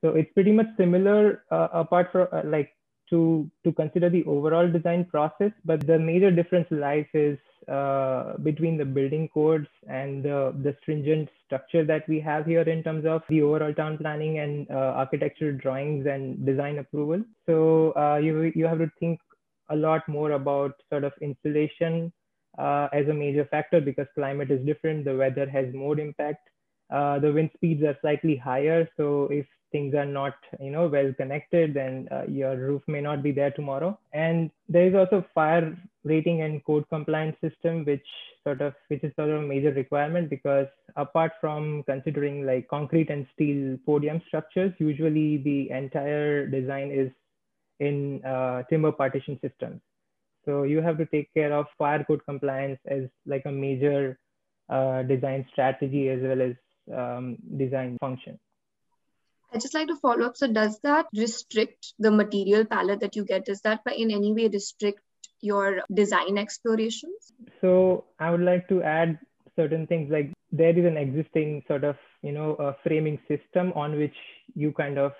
So 0.04 0.10
it's 0.10 0.32
pretty 0.34 0.52
much 0.52 0.68
similar 0.78 1.44
uh, 1.52 1.70
apart 1.74 2.12
from 2.12 2.28
uh, 2.32 2.42
like 2.46 2.72
to, 3.10 3.50
to 3.64 3.72
consider 3.72 4.10
the 4.10 4.24
overall 4.26 4.70
design 4.70 5.06
process, 5.06 5.52
but 5.66 5.86
the 5.88 5.98
major 5.98 6.30
difference 6.30 6.68
lies 6.72 7.06
is 7.14 7.38
uh, 7.68 8.38
between 8.44 8.78
the 8.78 8.86
building 8.86 9.30
codes 9.34 9.68
and 9.90 10.24
the, 10.24 10.54
the 10.64 10.76
stringent 10.82 11.30
structure 11.46 11.86
that 11.86 12.08
we 12.08 12.20
have 12.20 12.46
here 12.46 12.62
in 12.62 12.84
terms 12.84 13.06
of 13.06 13.22
the 13.30 13.42
overall 13.42 13.74
town 13.74 13.98
planning 13.98 14.40
and 14.40 14.70
uh, 14.70 14.74
architectural 14.74 15.58
drawings 15.58 16.06
and 16.06 16.46
design 16.46 16.80
approval. 16.80 17.24
So 17.46 17.94
uh, 17.96 18.18
you, 18.18 18.52
you 18.56 18.66
have 18.66 18.80
to 18.80 18.92
think 19.00 19.20
a 19.70 19.76
lot 19.76 20.08
more 20.08 20.32
about 20.32 20.74
sort 20.90 21.04
of 21.04 21.14
insulation 21.22 22.12
uh, 22.58 22.88
as 22.94 23.08
a 23.08 23.14
major 23.14 23.46
factor 23.46 23.80
because 23.82 24.08
climate 24.16 24.52
is 24.52 24.66
different, 24.66 25.06
the 25.06 25.16
weather 25.16 25.50
has 25.50 25.74
more 25.74 26.00
impact. 26.00 26.50
Uh, 26.90 27.20
the 27.20 27.32
wind 27.32 27.50
speeds 27.54 27.84
are 27.84 27.98
slightly 28.02 28.36
higher. 28.36 28.88
So 28.96 29.28
if 29.30 29.46
things 29.72 29.94
are 29.94 30.06
not 30.06 30.34
you 30.60 30.72
know 30.72 30.88
well 30.88 31.14
connected 31.14 31.74
then 31.74 32.08
uh, 32.12 32.24
your 32.28 32.56
roof 32.56 32.82
may 32.88 33.02
not 33.02 33.22
be 33.24 33.32
there 33.32 33.52
tomorrow. 33.52 33.98
And 34.14 34.50
there 34.70 34.88
is 34.88 34.96
also 34.96 35.26
fire 35.34 35.78
rating 36.04 36.42
and 36.42 36.64
code 36.64 36.86
compliance 36.90 37.36
system 37.42 37.84
which 37.86 38.06
sort 38.44 38.62
of 38.62 38.74
which 38.88 39.04
is 39.04 39.14
sort 39.16 39.30
of 39.30 39.44
a 39.44 39.48
major 39.48 39.72
requirement 39.72 40.30
because 40.30 40.68
apart 40.96 41.34
from 41.42 41.84
considering 41.84 42.46
like 42.46 42.68
concrete 42.70 43.10
and 43.10 43.28
steel 43.34 43.78
podium 43.86 44.22
structures 44.28 44.74
usually 44.80 45.38
the 45.38 45.70
entire 45.70 46.48
design 46.48 46.92
is 46.92 47.12
in 47.80 48.24
uh, 48.26 48.64
timber 48.70 48.92
partition 48.92 49.38
systems. 49.42 49.82
So 50.46 50.64
you 50.64 50.82
have 50.82 50.98
to 50.98 51.06
take 51.06 51.34
care 51.34 51.52
of 51.54 51.66
fire 51.78 52.04
code 52.06 52.22
compliance 52.26 52.80
as 52.88 53.04
like 53.26 53.44
a 53.46 53.52
major 53.52 54.18
uh, 54.70 55.04
design 55.04 55.46
strategy 55.52 56.10
as 56.10 56.22
well 56.22 56.42
as 56.42 56.56
um, 56.96 57.38
design 57.58 57.98
function 58.00 58.40
I 59.54 59.60
just 59.60 59.74
like 59.74 59.88
to 59.88 59.96
follow 59.96 60.26
up. 60.26 60.38
So, 60.38 60.52
does 60.52 60.80
that 60.82 61.08
restrict 61.16 61.94
the 62.00 62.12
material 62.12 62.66
palette 62.66 63.00
that 63.00 63.16
you 63.16 63.24
get? 63.26 63.46
Does 63.46 63.62
that 63.62 63.82
in 63.96 64.12
any 64.12 64.34
way 64.34 64.48
restrict 64.48 65.00
your 65.42 65.82
design 65.94 66.38
explorations? 66.38 67.32
So, 67.62 68.06
I 68.20 68.32
would 68.32 68.42
like 68.42 68.68
to 68.70 68.84
add 68.84 69.20
certain 69.56 69.88
things 69.88 70.12
like 70.12 70.32
there 70.52 70.78
is 70.78 70.86
an 70.86 70.98
existing 70.98 71.64
sort 71.68 71.84
of 71.84 71.96
you 72.22 72.32
know 72.32 72.54
a 72.56 72.76
framing 72.84 73.20
system 73.28 73.74
on 73.76 73.98
which 73.98 74.16
you 74.56 74.72
kind 74.72 74.98
of 74.98 75.12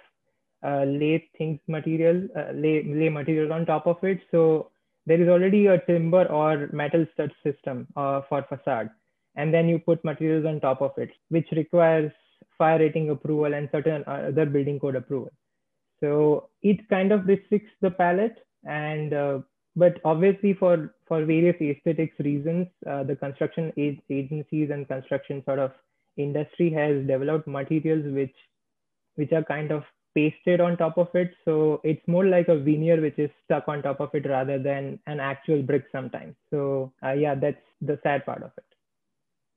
uh, 0.64 0.84
lay 0.84 1.28
things 1.38 1.60
material 1.68 2.28
uh, 2.36 2.52
lay 2.54 2.84
lay 2.84 3.10
material 3.10 3.54
on 3.54 3.66
top 3.66 3.88
of 3.88 4.04
it. 4.04 4.20
So 4.32 4.72
there 5.06 5.22
is 5.22 5.30
already 5.30 5.68
a 5.68 5.80
timber 5.80 6.26
or 6.26 6.70
metal 6.74 7.06
stud 7.14 7.32
system 7.44 7.88
uh, 7.96 8.22
for 8.28 8.44
facade, 8.44 8.90
and 9.36 9.54
then 9.54 9.70
you 9.70 9.80
put 9.80 10.04
materials 10.04 10.46
on 10.46 10.60
top 10.60 10.82
of 10.82 10.92
it, 10.98 11.12
which 11.30 11.48
requires 11.52 12.12
fire 12.58 12.80
rating 12.80 13.10
approval 13.10 13.54
and 13.54 13.70
certain 13.72 14.04
other 14.08 14.46
building 14.46 14.80
code 14.80 14.96
approval. 14.96 15.32
So 16.00 16.50
it 16.62 16.88
kind 16.90 17.12
of 17.12 17.28
restricts 17.28 17.72
the 17.82 17.92
palette 17.92 18.38
and 18.66 19.14
uh, 19.14 19.40
but 19.76 20.00
obviously 20.04 20.54
for 20.54 20.94
for 21.08 21.24
various 21.24 21.56
aesthetics 21.62 22.20
reasons, 22.20 22.68
uh, 22.90 23.04
the 23.04 23.16
construction 23.16 23.72
agencies 23.78 24.70
and 24.72 24.88
construction 24.88 25.44
sort 25.46 25.60
of 25.60 25.72
industry 26.18 26.72
has 26.72 27.06
developed 27.06 27.48
materials 27.48 28.04
which 28.14 28.36
which 29.16 29.32
are 29.32 29.44
kind 29.44 29.72
of 29.72 29.84
pasted 30.16 30.60
on 30.60 30.78
top 30.78 30.98
of 30.98 31.10
it. 31.14 31.32
So 31.46 31.80
it's 31.84 32.08
more 32.08 32.26
like 32.26 32.48
a 32.48 32.58
veneer 32.58 33.00
which 33.00 33.20
is 33.20 33.30
stuck 33.46 33.68
on 33.68 33.84
top 33.84 34.00
of 34.00 34.10
it 34.14 34.28
rather 34.28 34.58
than 34.58 35.00
an 35.06 35.20
actual 35.20 35.62
brick 35.62 35.86
sometimes. 35.92 36.36
So 36.50 36.92
uh, 37.04 37.12
yeah, 37.12 37.36
that's 37.36 37.62
the 37.82 38.00
sad 38.02 38.26
part 38.26 38.42
of 38.42 38.52
it. 38.58 38.66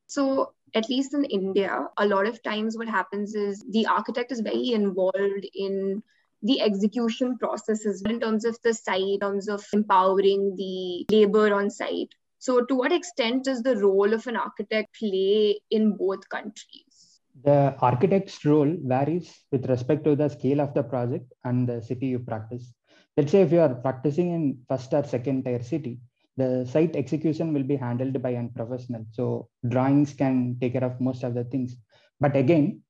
So 0.05 0.53
at 0.73 0.89
least 0.89 1.13
in 1.13 1.25
India, 1.25 1.87
a 1.97 2.05
lot 2.05 2.27
of 2.27 2.41
times 2.43 2.77
what 2.77 2.87
happens 2.87 3.35
is 3.35 3.63
the 3.69 3.85
architect 3.85 4.31
is 4.31 4.39
very 4.39 4.71
involved 4.71 5.45
in 5.53 6.01
the 6.43 6.61
execution 6.61 7.37
processes 7.37 8.01
in 8.03 8.19
terms 8.19 8.45
of 8.45 8.57
the 8.63 8.73
site, 8.73 9.01
in 9.01 9.19
terms 9.19 9.47
of 9.47 9.63
empowering 9.73 10.55
the 10.55 11.05
labor 11.15 11.53
on 11.53 11.69
site. 11.69 12.09
So, 12.39 12.65
to 12.65 12.75
what 12.75 12.91
extent 12.91 13.45
does 13.45 13.61
the 13.61 13.77
role 13.77 14.13
of 14.13 14.25
an 14.25 14.35
architect 14.35 14.97
play 14.97 15.61
in 15.69 15.95
both 15.95 16.27
countries? 16.29 17.19
The 17.43 17.75
architect's 17.79 18.43
role 18.45 18.75
varies 18.83 19.31
with 19.51 19.69
respect 19.69 20.03
to 20.05 20.15
the 20.15 20.29
scale 20.29 20.61
of 20.61 20.73
the 20.73 20.83
project 20.83 21.31
and 21.43 21.67
the 21.67 21.81
city 21.81 22.07
you 22.07 22.19
practice. 22.19 22.73
Let's 23.15 23.31
say 23.31 23.41
if 23.41 23.51
you 23.51 23.59
are 23.59 23.75
practicing 23.75 24.31
in 24.31 24.59
first 24.67 24.93
or 24.93 25.03
second 25.03 25.43
tier 25.43 25.61
city, 25.61 25.99
the 26.41 26.65
site 26.73 26.95
execution 26.95 27.53
will 27.55 27.67
be 27.71 27.77
handled 27.85 28.21
by 28.25 28.31
a 28.31 28.43
professional. 28.59 29.03
So 29.17 29.49
drawings 29.73 30.13
can 30.21 30.57
take 30.59 30.73
care 30.73 30.87
of 30.89 30.99
most 31.07 31.23
of 31.23 31.33
the 31.33 31.45
things. 31.45 31.75
But 32.19 32.35
again, 32.35 32.81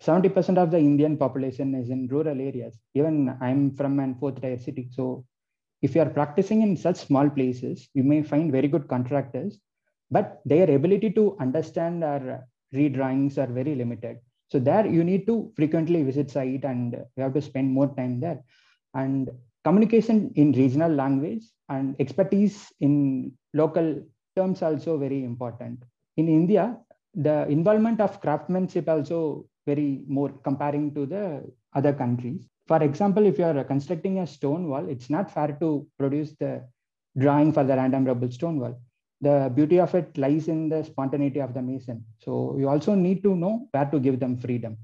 70% 0.00 0.56
of 0.56 0.70
the 0.70 0.78
Indian 0.78 1.16
population 1.16 1.74
is 1.74 1.90
in 1.90 2.08
rural 2.08 2.40
areas. 2.40 2.74
Even 2.94 3.36
I'm 3.40 3.74
from 3.76 4.00
an 4.00 4.14
fourth 4.20 4.40
tier 4.40 4.58
city. 4.58 4.88
So 4.90 5.24
if 5.82 5.94
you 5.94 6.00
are 6.02 6.10
practicing 6.18 6.62
in 6.62 6.76
such 6.76 6.96
small 6.96 7.28
places, 7.28 7.88
you 7.94 8.02
may 8.02 8.22
find 8.22 8.50
very 8.52 8.68
good 8.68 8.88
contractors, 8.88 9.58
but 10.10 10.40
their 10.44 10.70
ability 10.70 11.10
to 11.18 11.36
understand 11.40 12.02
or 12.02 12.46
read 12.72 12.94
drawings 12.94 13.38
are 13.38 13.46
very 13.46 13.74
limited. 13.74 14.18
So 14.48 14.58
there 14.58 14.86
you 14.86 15.04
need 15.04 15.26
to 15.26 15.52
frequently 15.56 16.02
visit 16.02 16.30
site 16.30 16.64
and 16.64 16.92
you 17.16 17.22
have 17.22 17.34
to 17.34 17.42
spend 17.42 17.70
more 17.70 17.94
time 17.94 18.20
there. 18.20 18.40
And 18.94 19.30
communication 19.64 20.32
in 20.36 20.52
regional 20.52 20.92
language 20.92 21.44
and 21.68 21.96
expertise 21.98 22.72
in 22.80 23.32
local 23.54 24.02
terms 24.36 24.62
also 24.62 24.98
very 24.98 25.24
important. 25.24 25.82
In 26.16 26.28
India, 26.28 26.76
the 27.14 27.46
involvement 27.48 28.00
of 28.00 28.20
craftsmanship 28.20 28.88
also 28.88 29.46
very 29.66 30.02
more 30.08 30.30
comparing 30.44 30.94
to 30.94 31.06
the 31.06 31.44
other 31.74 31.92
countries. 31.92 32.48
For 32.66 32.82
example, 32.82 33.26
if 33.26 33.38
you 33.38 33.44
are 33.44 33.64
constructing 33.64 34.20
a 34.20 34.26
stone 34.26 34.68
wall, 34.68 34.88
it's 34.88 35.10
not 35.10 35.32
fair 35.32 35.56
to 35.60 35.86
produce 35.98 36.32
the 36.38 36.64
drawing 37.18 37.52
for 37.52 37.64
the 37.64 37.74
random 37.74 38.04
rubble 38.04 38.30
stone 38.30 38.60
wall. 38.60 38.80
The 39.20 39.52
beauty 39.54 39.78
of 39.80 39.94
it 39.94 40.16
lies 40.16 40.48
in 40.48 40.68
the 40.68 40.82
spontaneity 40.82 41.40
of 41.40 41.52
the 41.52 41.60
mason. 41.60 42.04
So 42.18 42.56
you 42.58 42.68
also 42.68 42.94
need 42.94 43.22
to 43.24 43.34
know 43.34 43.68
where 43.72 43.84
to 43.86 43.98
give 43.98 44.18
them 44.18 44.38
freedom. 44.38 44.78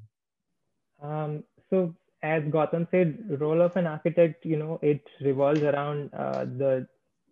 Um, 1.00 1.45
so 1.71 1.95
as 2.23 2.43
Gautam 2.45 2.89
said, 2.91 3.41
role 3.41 3.61
of 3.61 3.77
an 3.77 3.87
architect, 3.87 4.45
you 4.45 4.57
know, 4.57 4.79
it 4.83 5.03
revolves 5.21 5.63
around 5.63 6.11
uh, 6.15 6.45
the 6.45 6.87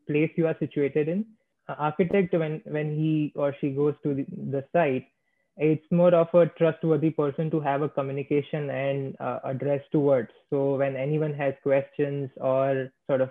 place 0.06 0.30
you 0.36 0.46
are 0.46 0.56
situated 0.58 1.08
in. 1.08 1.24
Uh, 1.68 1.74
architect, 1.78 2.34
when 2.34 2.60
when 2.66 2.94
he 2.94 3.32
or 3.34 3.54
she 3.60 3.70
goes 3.70 3.94
to 4.02 4.14
the, 4.14 4.26
the, 4.50 4.64
site, 4.72 5.06
it's 5.56 5.90
more 5.90 6.14
of 6.14 6.28
a 6.34 6.46
trustworthy 6.58 7.10
person 7.10 7.50
to 7.50 7.60
have 7.60 7.80
a 7.80 7.88
communication 7.88 8.68
and 8.70 9.16
uh, 9.20 9.38
address 9.44 9.80
towards. 9.90 10.30
So 10.50 10.76
when 10.76 10.96
anyone 10.96 11.32
has 11.34 11.54
questions 11.62 12.30
or 12.36 12.92
sort 13.06 13.22
of 13.22 13.30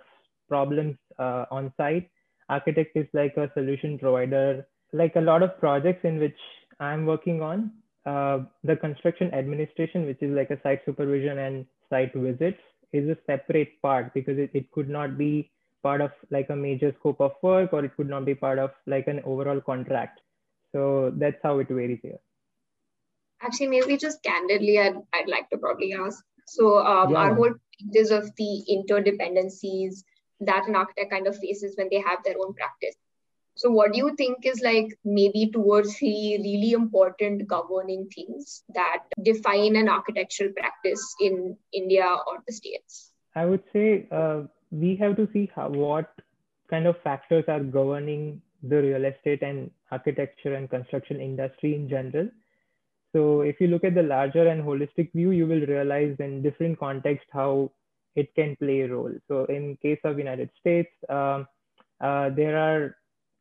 problems 0.50 0.98
uh, 1.20 1.46
on 1.52 1.72
site, 1.78 2.10
architect 2.50 2.96
is 2.96 3.08
like 3.14 3.38
a 3.38 3.52
solution 3.54 4.00
provider. 4.00 4.66
Like 4.92 5.16
a 5.16 5.22
lot 5.22 5.44
of 5.44 5.60
projects 5.60 6.04
in 6.04 6.20
which 6.20 6.38
I'm 6.80 7.06
working 7.06 7.42
on, 7.42 7.72
uh, 8.06 8.40
the 8.64 8.76
construction 8.76 9.34
administration, 9.34 10.06
which 10.06 10.22
is 10.22 10.36
like 10.36 10.50
a 10.50 10.62
site 10.62 10.82
supervision 10.86 11.40
and 11.40 11.66
site 11.90 12.14
visits, 12.14 12.60
is 12.92 13.10
a 13.10 13.18
separate 13.26 13.82
part 13.82 14.14
because 14.14 14.38
it, 14.38 14.52
it 14.54 14.72
could 14.72 14.90
not 14.90 15.18
be 15.18 15.50
part 15.82 16.02
of 16.02 16.12
like 16.30 16.50
a 16.50 16.56
major 16.56 16.94
scope 17.00 17.20
of 17.20 17.34
work 17.42 17.74
or 17.74 17.84
it 17.84 17.96
could 17.98 18.10
not 18.10 18.26
be 18.26 18.36
part 18.36 18.60
of 18.60 18.72
like 18.88 19.08
an 19.08 19.22
overall 19.26 19.60
contract. 19.60 20.22
So 20.72 21.12
that's 21.16 21.38
how 21.44 21.60
it 21.60 21.68
varies 21.68 22.00
here. 22.02 22.20
Actually, 23.42 23.68
maybe 23.68 23.98
just 23.98 24.24
candidly, 24.24 24.80
I'd, 24.80 24.96
I'd 25.14 25.28
like 25.28 25.50
to 25.50 25.58
probably 25.58 25.94
ask. 25.94 26.24
So 26.48 26.80
um, 26.80 27.12
yeah. 27.12 27.18
our 27.18 27.36
whole 27.36 27.54
is 27.94 28.12
of 28.12 28.32
the 28.38 28.64
interdependencies 28.70 30.04
that 30.40 30.68
an 30.68 30.76
architect 30.76 31.12
kind 31.12 31.28
of 31.28 31.38
faces 31.38 31.76
when 31.78 31.90
they 31.92 32.00
have 32.00 32.24
their 32.24 32.36
own 32.40 32.54
practice. 32.54 32.96
So, 33.56 33.70
what 33.70 33.94
do 33.94 34.00
you 34.00 34.16
think 34.16 34.46
is 34.46 34.62
like 34.62 34.98
maybe 35.06 35.50
two 35.54 35.62
or 35.62 35.84
three 35.84 36.40
really 36.42 36.72
important 36.72 37.48
governing 37.48 38.10
things 38.14 38.64
that 38.74 39.04
define 39.22 39.76
an 39.76 39.90
architectural 39.90 40.52
practice 40.54 41.16
in 41.22 41.56
India 41.72 42.06
or 42.28 42.40
the 42.48 42.54
States? 42.54 43.12
I 43.36 43.46
would 43.46 43.64
say 43.72 44.08
uh, 44.12 44.44
we 44.72 44.96
have 44.96 45.16
to 45.18 45.28
see 45.34 45.52
how, 45.56 45.70
what 45.70 46.12
kind 46.70 46.88
of 46.88 46.96
factors 47.04 47.46
are 47.48 47.60
governing 47.60 48.42
the 48.64 48.82
real 48.82 49.06
estate 49.06 49.44
and 49.44 49.70
architecture 49.92 50.56
and 50.56 50.70
construction 50.70 51.20
industry 51.22 51.76
in 51.76 51.88
general. 51.88 52.30
So, 53.16 53.42
if 53.42 53.62
you 53.62 53.68
look 53.68 53.84
at 53.84 53.94
the 53.94 54.02
larger 54.02 54.48
and 54.48 54.64
holistic 54.64 55.14
view, 55.14 55.30
you 55.30 55.46
will 55.46 55.66
realize 55.68 56.16
in 56.20 56.42
different 56.42 56.80
contexts 56.80 57.30
how 57.32 57.72
it 58.16 58.34
can 58.34 58.56
play 58.56 58.82
a 58.82 58.88
role. 58.88 59.14
So, 59.28 59.46
in 59.46 59.78
case 59.82 60.00
of 60.04 60.18
United 60.18 60.50
States, 60.60 60.90
um, 61.10 61.48
uh, 62.02 62.30
there 62.32 62.58
are 62.58 62.96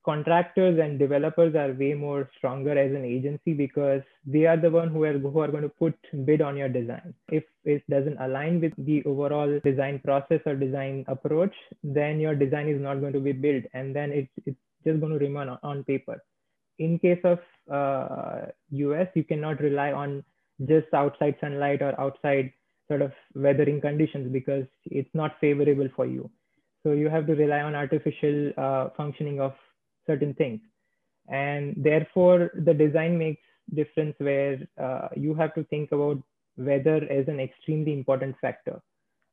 contractors 0.04 0.78
and 0.78 0.98
developers 0.98 1.54
are 1.54 1.72
way 1.72 1.94
more 1.94 2.28
stronger 2.36 2.76
as 2.78 2.92
an 2.92 3.04
agency 3.04 3.52
because 3.52 4.02
they 4.26 4.46
are 4.46 4.56
the 4.56 4.70
one 4.70 4.88
who 4.88 5.04
are 5.04 5.18
who 5.18 5.38
are 5.38 5.48
going 5.48 5.62
to 5.62 5.68
put 5.68 5.94
bid 6.24 6.42
on 6.42 6.56
your 6.56 6.68
design 6.68 7.14
if 7.28 7.44
it 7.64 7.82
doesn't 7.88 8.18
align 8.18 8.60
with 8.60 8.72
the 8.78 9.02
overall 9.04 9.60
design 9.64 10.00
process 10.04 10.40
or 10.44 10.56
design 10.56 11.04
approach 11.06 11.54
then 11.84 12.18
your 12.18 12.34
design 12.34 12.68
is 12.68 12.80
not 12.80 13.00
going 13.00 13.12
to 13.12 13.20
be 13.20 13.32
built 13.32 13.64
and 13.74 13.94
then 13.94 14.10
it, 14.10 14.28
it 14.44 14.56
just 14.84 15.00
going 15.00 15.12
to 15.12 15.18
remain 15.18 15.48
on, 15.48 15.58
on 15.62 15.84
paper. 15.84 16.22
In 16.78 16.98
case 16.98 17.20
of 17.24 17.38
uh, 17.70 18.46
US, 18.70 19.08
you 19.14 19.24
cannot 19.24 19.60
rely 19.60 19.92
on 19.92 20.24
just 20.66 20.92
outside 20.94 21.36
sunlight 21.40 21.82
or 21.82 21.98
outside 22.00 22.52
sort 22.88 23.02
of 23.02 23.12
weathering 23.34 23.80
conditions 23.80 24.32
because 24.32 24.64
it's 24.86 25.10
not 25.14 25.36
favorable 25.40 25.88
for 25.94 26.06
you. 26.06 26.30
So 26.82 26.92
you 26.92 27.08
have 27.08 27.26
to 27.28 27.34
rely 27.34 27.60
on 27.60 27.74
artificial 27.74 28.52
uh, 28.56 28.88
functioning 28.96 29.40
of 29.40 29.52
certain 30.06 30.34
things. 30.34 30.60
And 31.28 31.74
therefore, 31.76 32.50
the 32.54 32.74
design 32.74 33.18
makes 33.18 33.42
difference 33.74 34.14
where 34.18 34.58
uh, 34.80 35.08
you 35.16 35.34
have 35.34 35.54
to 35.54 35.64
think 35.64 35.92
about 35.92 36.18
weather 36.56 37.06
as 37.10 37.28
an 37.28 37.40
extremely 37.40 37.92
important 37.92 38.36
factor. 38.40 38.80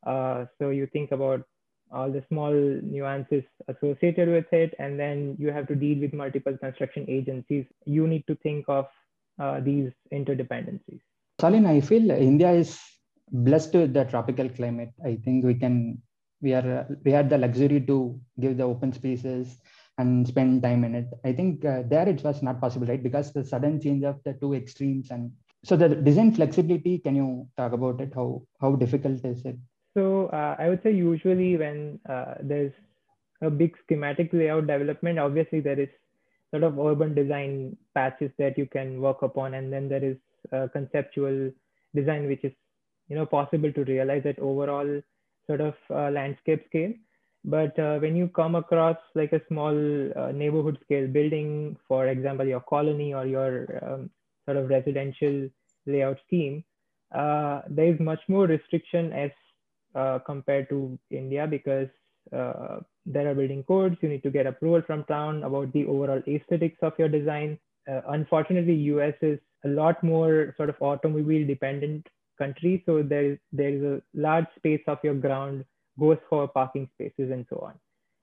Uh, 0.05 0.45
so 0.57 0.69
you 0.69 0.87
think 0.87 1.11
about 1.11 1.43
all 1.91 2.11
the 2.11 2.23
small 2.29 2.53
nuances 2.53 3.43
associated 3.67 4.29
with 4.29 4.45
it, 4.53 4.75
and 4.79 4.99
then 4.99 5.35
you 5.39 5.51
have 5.51 5.67
to 5.67 5.75
deal 5.75 5.99
with 5.99 6.13
multiple 6.13 6.55
construction 6.57 7.05
agencies. 7.09 7.65
You 7.85 8.07
need 8.07 8.25
to 8.27 8.35
think 8.35 8.65
of 8.67 8.85
uh, 9.39 9.59
these 9.59 9.91
interdependencies. 10.13 11.01
Salin, 11.41 11.65
I 11.65 11.81
feel 11.81 12.11
India 12.11 12.51
is 12.51 12.79
blessed 13.31 13.73
with 13.73 13.93
the 13.93 14.05
tropical 14.05 14.49
climate. 14.49 14.91
I 15.03 15.15
think 15.23 15.45
we 15.45 15.55
can 15.55 16.01
we 16.41 16.53
are 16.53 16.87
we 17.03 17.11
had 17.11 17.29
the 17.29 17.37
luxury 17.37 17.81
to 17.81 18.19
give 18.39 18.57
the 18.57 18.63
open 18.63 18.93
spaces 18.93 19.59
and 19.99 20.27
spend 20.27 20.63
time 20.63 20.83
in 20.83 20.95
it. 20.95 21.07
I 21.25 21.33
think 21.33 21.65
uh, 21.65 21.83
there 21.85 22.07
it 22.07 22.23
was 22.23 22.41
not 22.41 22.59
possible, 22.61 22.87
right? 22.87 23.03
Because 23.03 23.31
the 23.31 23.43
sudden 23.43 23.79
change 23.81 24.03
of 24.03 24.23
the 24.23 24.33
two 24.33 24.53
extremes 24.53 25.11
and 25.11 25.31
so 25.63 25.75
the 25.75 25.89
design 25.89 26.33
flexibility. 26.33 26.99
Can 26.99 27.15
you 27.15 27.47
talk 27.57 27.73
about 27.73 27.99
it? 28.01 28.13
How 28.15 28.41
how 28.61 28.75
difficult 28.75 29.25
is 29.25 29.45
it? 29.45 29.57
So 29.95 30.27
uh, 30.27 30.55
I 30.57 30.69
would 30.69 30.81
say 30.83 30.91
usually 30.91 31.57
when 31.57 31.99
uh, 32.07 32.35
there's 32.41 32.71
a 33.41 33.49
big 33.49 33.75
schematic 33.83 34.31
layout 34.31 34.67
development, 34.67 35.19
obviously 35.19 35.59
there 35.59 35.79
is 35.79 35.89
sort 36.51 36.63
of 36.63 36.79
urban 36.79 37.13
design 37.13 37.75
patches 37.93 38.31
that 38.37 38.57
you 38.57 38.67
can 38.77 39.01
work 39.01 39.21
upon, 39.21 39.53
and 39.53 39.71
then 39.73 39.89
there 39.89 40.03
is 40.03 40.17
conceptual 40.73 41.51
design 41.93 42.27
which 42.27 42.43
is 42.43 42.53
you 43.09 43.15
know 43.15 43.25
possible 43.25 43.71
to 43.73 43.83
realize 43.83 44.25
at 44.25 44.39
overall 44.39 45.01
sort 45.47 45.61
of 45.61 45.75
uh, 45.89 46.09
landscape 46.11 46.65
scale. 46.67 46.93
But 47.45 47.77
uh, 47.79 47.99
when 47.99 48.15
you 48.15 48.27
come 48.27 48.55
across 48.55 48.97
like 49.15 49.31
a 49.31 49.41
small 49.47 49.73
uh, 50.17 50.31
neighborhood 50.31 50.77
scale 50.83 51.07
building, 51.07 51.77
for 51.87 52.07
example, 52.07 52.45
your 52.45 52.59
colony 52.59 53.13
or 53.13 53.25
your 53.25 53.79
um, 53.81 54.09
sort 54.45 54.57
of 54.57 54.69
residential 54.69 55.49
layout 55.85 56.17
scheme, 56.27 56.63
uh, 57.15 57.61
there 57.69 57.91
is 57.93 57.99
much 57.99 58.19
more 58.27 58.45
restriction 58.45 59.13
as 59.13 59.31
uh, 59.95 60.19
compared 60.19 60.69
to 60.69 60.99
India 61.11 61.47
because 61.47 61.87
uh, 62.35 62.79
there 63.05 63.29
are 63.29 63.33
building 63.35 63.63
codes. 63.63 63.95
You 64.01 64.09
need 64.09 64.23
to 64.23 64.29
get 64.29 64.45
approval 64.45 64.83
from 64.85 65.05
town 65.05 65.43
about 65.43 65.71
the 65.73 65.85
overall 65.85 66.21
aesthetics 66.27 66.77
of 66.81 66.93
your 66.99 67.09
design. 67.09 67.57
unfortunately, 67.87 68.75
US 68.93 69.15
is 69.21 69.39
a 69.65 69.69
lot 69.69 70.03
more 70.03 70.53
sort 70.57 70.69
of 70.69 70.75
automobile 70.79 71.47
dependent 71.47 72.05
country. 72.37 72.83
So 72.85 73.01
there 73.01 73.31
is 73.31 73.37
there 73.51 73.69
is 73.69 73.83
a 73.83 74.01
large 74.13 74.45
space 74.57 74.81
of 74.87 74.99
your 75.03 75.15
ground 75.15 75.65
goes 75.99 76.17
for 76.29 76.47
parking 76.47 76.89
spaces 76.95 77.31
and 77.31 77.45
so 77.49 77.57
on. 77.59 77.73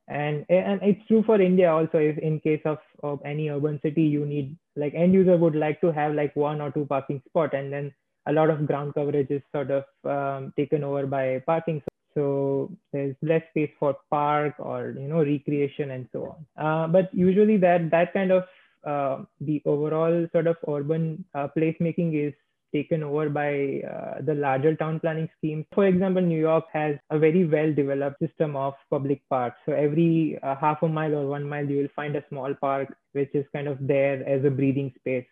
And 0.09 0.47
and 0.49 0.81
it's 0.83 1.05
true 1.09 1.25
for 1.25 1.41
India 1.41 1.73
also. 1.73 1.99
If 1.99 2.19
in 2.19 2.39
case 2.39 2.63
of, 2.65 2.79
of 3.03 3.21
any 3.25 3.49
urban 3.49 3.81
city, 3.83 4.03
you 4.03 4.25
need 4.25 4.57
like 4.77 4.95
end 4.95 5.15
user 5.15 5.37
would 5.37 5.57
like 5.57 5.81
to 5.81 5.91
have 5.91 6.15
like 6.15 6.37
one 6.37 6.61
or 6.61 6.71
two 6.71 6.87
parking 6.87 7.21
spot, 7.29 7.55
and 7.55 7.73
then 7.73 7.93
a 8.27 8.33
lot 8.33 8.51
of 8.51 8.67
ground 8.67 8.95
coverage 8.95 9.31
is 9.31 9.43
sort 9.53 9.71
of 9.71 9.85
um, 10.05 10.53
taken 10.57 10.85
over 10.85 11.07
by 11.07 11.43
parking. 11.45 11.83
So 12.15 12.71
there's 12.93 13.17
less 13.21 13.43
space 13.51 13.71
for 13.81 13.97
park 14.09 14.55
or 14.61 14.95
you 14.97 15.09
know 15.09 15.25
recreation 15.25 15.91
and 15.91 16.09
so 16.13 16.37
on. 16.37 16.65
Uh, 16.65 16.87
but 16.87 17.13
usually 17.13 17.57
that 17.59 17.91
that 17.91 18.13
kind 18.13 18.31
of 18.31 18.45
uh, 18.85 19.25
the 19.41 19.61
overall 19.67 20.29
sort 20.31 20.47
of 20.47 20.57
urban 20.69 21.25
uh, 21.35 21.49
placemaking 21.57 22.29
is 22.29 22.33
taken 22.77 23.03
over 23.09 23.29
by 23.29 23.51
uh, 23.93 24.15
the 24.29 24.35
larger 24.35 24.75
town 24.83 25.01
planning 25.01 25.29
schemes. 25.37 25.65
For 25.79 25.87
example, 25.87 26.23
New 26.23 26.43
York 26.51 26.65
has 26.73 26.97
a 27.11 27.19
very 27.19 27.45
well 27.57 27.73
developed 27.81 28.19
system 28.25 28.57
of 28.57 28.75
public 28.91 29.23
parks. 29.31 29.59
So 29.67 29.73
every 29.73 30.39
uh, 30.43 30.57
half 30.57 30.83
a 30.83 30.89
mile 30.89 31.15
or 31.21 31.27
one 31.37 31.49
mile, 31.55 31.69
you 31.75 31.79
will 31.83 31.95
find 31.97 32.17
a 32.17 32.25
small 32.29 32.55
park 32.67 32.95
which 33.13 33.35
is 33.35 33.47
kind 33.55 33.69
of 33.69 33.79
there 33.95 34.19
as 34.37 34.45
a 34.45 34.51
breathing 34.51 34.93
space. 34.99 35.27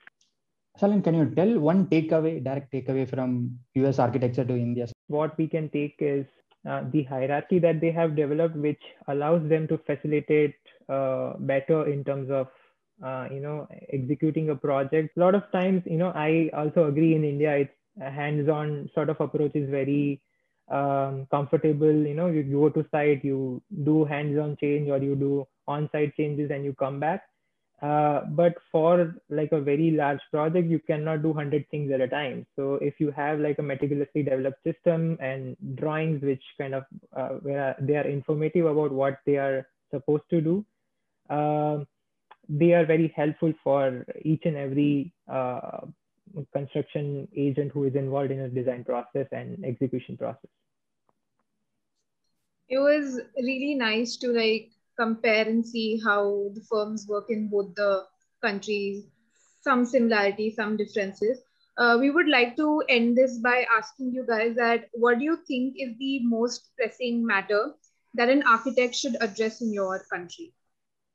Salin, 0.79 1.03
can 1.03 1.15
you 1.15 1.27
tell 1.37 1.59
one 1.61 1.87
takeaway, 1.87 2.33
direct 2.43 2.73
takeaway 2.73 3.09
from 3.09 3.59
US 3.75 3.99
architecture 3.99 4.45
to 4.45 4.55
India? 4.55 4.89
What 5.07 5.37
we 5.39 5.47
can 5.47 5.69
take 5.69 5.95
is 6.01 6.27
uh, 6.69 6.83
the 6.93 7.03
hierarchy 7.05 7.59
that 7.61 7.81
they 7.81 7.93
have 7.93 8.17
developed, 8.17 8.57
which 8.57 8.83
allows 9.09 9.49
them 9.49 9.69
to 9.69 9.79
facilitate 9.79 10.57
uh, 10.89 11.35
better 11.39 11.87
in 11.95 12.03
terms 12.05 12.31
of 12.31 12.49
uh, 13.05 13.29
you 13.31 13.41
know 13.41 13.69
executing 13.93 14.51
a 14.51 14.57
project. 14.57 15.17
A 15.17 15.21
lot 15.21 15.35
of 15.35 15.51
times 15.53 15.83
you 15.87 15.99
know 15.99 16.13
i 16.15 16.51
also 16.55 16.87
agree 16.87 17.15
in 17.15 17.25
india 17.25 17.57
it's 17.57 17.75
a 18.01 18.11
hands-on 18.11 18.91
sort 18.95 19.09
of 19.09 19.21
approach 19.21 19.53
is 19.55 19.69
very 19.71 20.21
um, 20.69 21.27
comfortable. 21.31 21.93
You 21.93 22.15
know 22.15 22.27
you 22.27 22.43
go 22.43 22.69
to 22.71 22.87
site 22.91 23.25
you 23.25 23.63
do 23.85 24.05
hands-on 24.05 24.57
change 24.61 24.89
or 24.89 24.99
you 24.99 25.15
do 25.15 25.47
on-site 25.69 26.17
changes 26.17 26.51
and 26.51 26.65
you 26.65 26.75
come 26.75 26.99
back. 27.01 27.23
Uh, 27.83 28.23
but 28.31 28.55
for 28.73 29.15
like 29.29 29.53
a 29.53 29.61
very 29.61 29.91
large 29.91 30.21
project 30.31 30.69
you 30.69 30.79
cannot 30.79 31.23
do 31.23 31.29
100 31.29 31.69
things 31.71 31.93
at 31.93 32.01
a 32.01 32.09
time. 32.09 32.47
So 32.57 32.75
if 32.77 32.95
you 32.99 33.11
have 33.11 33.41
like 33.41 33.59
a 33.59 33.63
meticulously 33.63 34.23
developed 34.23 34.63
system 34.65 35.19
and 35.21 35.57
drawings 35.75 36.23
which 36.23 36.43
kind 36.57 36.75
of 36.75 36.85
uh, 37.15 37.35
where 37.43 37.77
they 37.81 37.97
are 37.97 38.09
informative 38.09 38.67
about 38.67 38.93
what 38.93 39.19
they 39.27 39.37
are 39.37 39.67
supposed 39.91 40.25
to 40.31 40.41
do 40.41 40.65
um, 41.31 41.87
they 42.49 42.73
are 42.73 42.85
very 42.85 43.13
helpful 43.17 43.53
for 43.63 44.05
each 44.23 44.43
and 44.45 44.57
every 44.57 45.13
uh, 45.33 45.81
construction 46.53 47.29
agent 47.37 47.73
who 47.73 47.85
is 47.85 47.95
involved 47.95 48.31
in 48.31 48.41
a 48.41 48.49
design 48.49 48.85
process 48.85 49.27
and 49.33 49.65
execution 49.65 50.17
process. 50.17 50.51
It 52.69 52.79
was 52.79 53.21
really 53.37 53.75
nice 53.75 54.17
to 54.19 54.29
like 54.29 54.71
compare 54.99 55.47
and 55.47 55.65
see 55.65 56.01
how 56.05 56.51
the 56.55 56.63
firms 56.63 57.07
work 57.09 57.27
in 57.29 57.49
both 57.49 57.75
the 57.75 58.05
countries. 58.43 59.05
Some 59.63 59.85
similarities 59.85 60.57
some 60.57 60.77
differences. 60.77 61.41
Uh, 61.77 61.97
we 61.99 62.11
would 62.11 62.29
like 62.29 62.57
to 62.57 62.83
end 62.89 63.17
this 63.17 63.39
by 63.39 63.67
asking 63.77 64.13
you 64.13 64.25
guys 64.27 64.55
that 64.57 64.89
what 64.93 65.19
do 65.19 65.25
you 65.25 65.39
think 65.49 65.75
is 65.77 65.97
the 65.99 66.21
most 66.25 66.71
pressing 66.77 67.27
matter 67.27 67.75
that 68.15 68.29
an 68.29 68.45
architect 68.47 68.95
should 68.95 69.17
address 69.21 69.61
in 69.61 69.73
your 69.73 70.05
country 70.11 70.53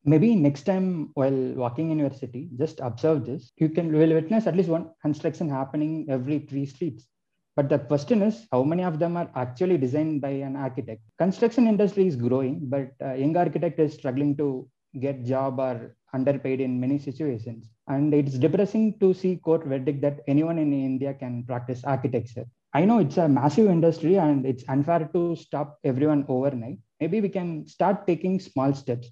maybe 0.05 0.35
next 0.35 0.63
time 0.63 1.09
while 1.13 1.53
walking 1.53 1.91
in 1.91 1.99
your 1.99 2.11
city, 2.11 2.49
just 2.57 2.79
observe 2.79 3.25
this. 3.25 3.51
You 3.57 3.69
can 3.69 3.91
will 3.91 4.13
witness 4.13 4.47
at 4.47 4.55
least 4.55 4.69
one 4.69 4.89
construction 5.01 5.49
happening 5.49 6.07
every 6.09 6.39
three 6.39 6.65
streets. 6.65 7.07
But 7.55 7.67
the 7.67 7.79
question 7.79 8.21
is, 8.21 8.47
how 8.51 8.63
many 8.63 8.83
of 8.83 8.99
them 8.99 9.17
are 9.17 9.29
actually 9.35 9.77
designed 9.77 10.21
by 10.21 10.29
an 10.29 10.55
architect? 10.55 11.01
Construction 11.17 11.67
industry 11.67 12.07
is 12.07 12.15
growing, 12.15 12.61
but 12.63 12.91
uh, 13.03 13.13
young 13.13 13.35
architect 13.35 13.79
is 13.79 13.93
struggling 13.93 14.37
to 14.37 14.69
get 14.99 15.25
job 15.25 15.59
or 15.59 15.95
underpaid 16.13 16.61
in 16.61 16.79
many 16.79 16.97
situations. 16.97 17.69
And 17.87 18.13
it's 18.13 18.37
depressing 18.37 18.97
to 18.99 19.13
see 19.13 19.35
court 19.37 19.65
verdict 19.65 20.01
that 20.01 20.21
anyone 20.27 20.57
in 20.57 20.71
India 20.73 21.13
can 21.13 21.43
practice 21.43 21.83
architecture. 21.83 22.45
I 22.73 22.85
know 22.85 22.99
it's 22.99 23.17
a 23.17 23.27
massive 23.27 23.67
industry 23.67 24.17
and 24.17 24.45
it's 24.45 24.63
unfair 24.69 25.09
to 25.13 25.35
stop 25.35 25.79
everyone 25.83 26.25
overnight. 26.27 26.77
Maybe 26.99 27.19
we 27.19 27.29
can 27.29 27.67
start 27.67 28.05
taking 28.07 28.39
small 28.39 28.73
steps 28.73 29.11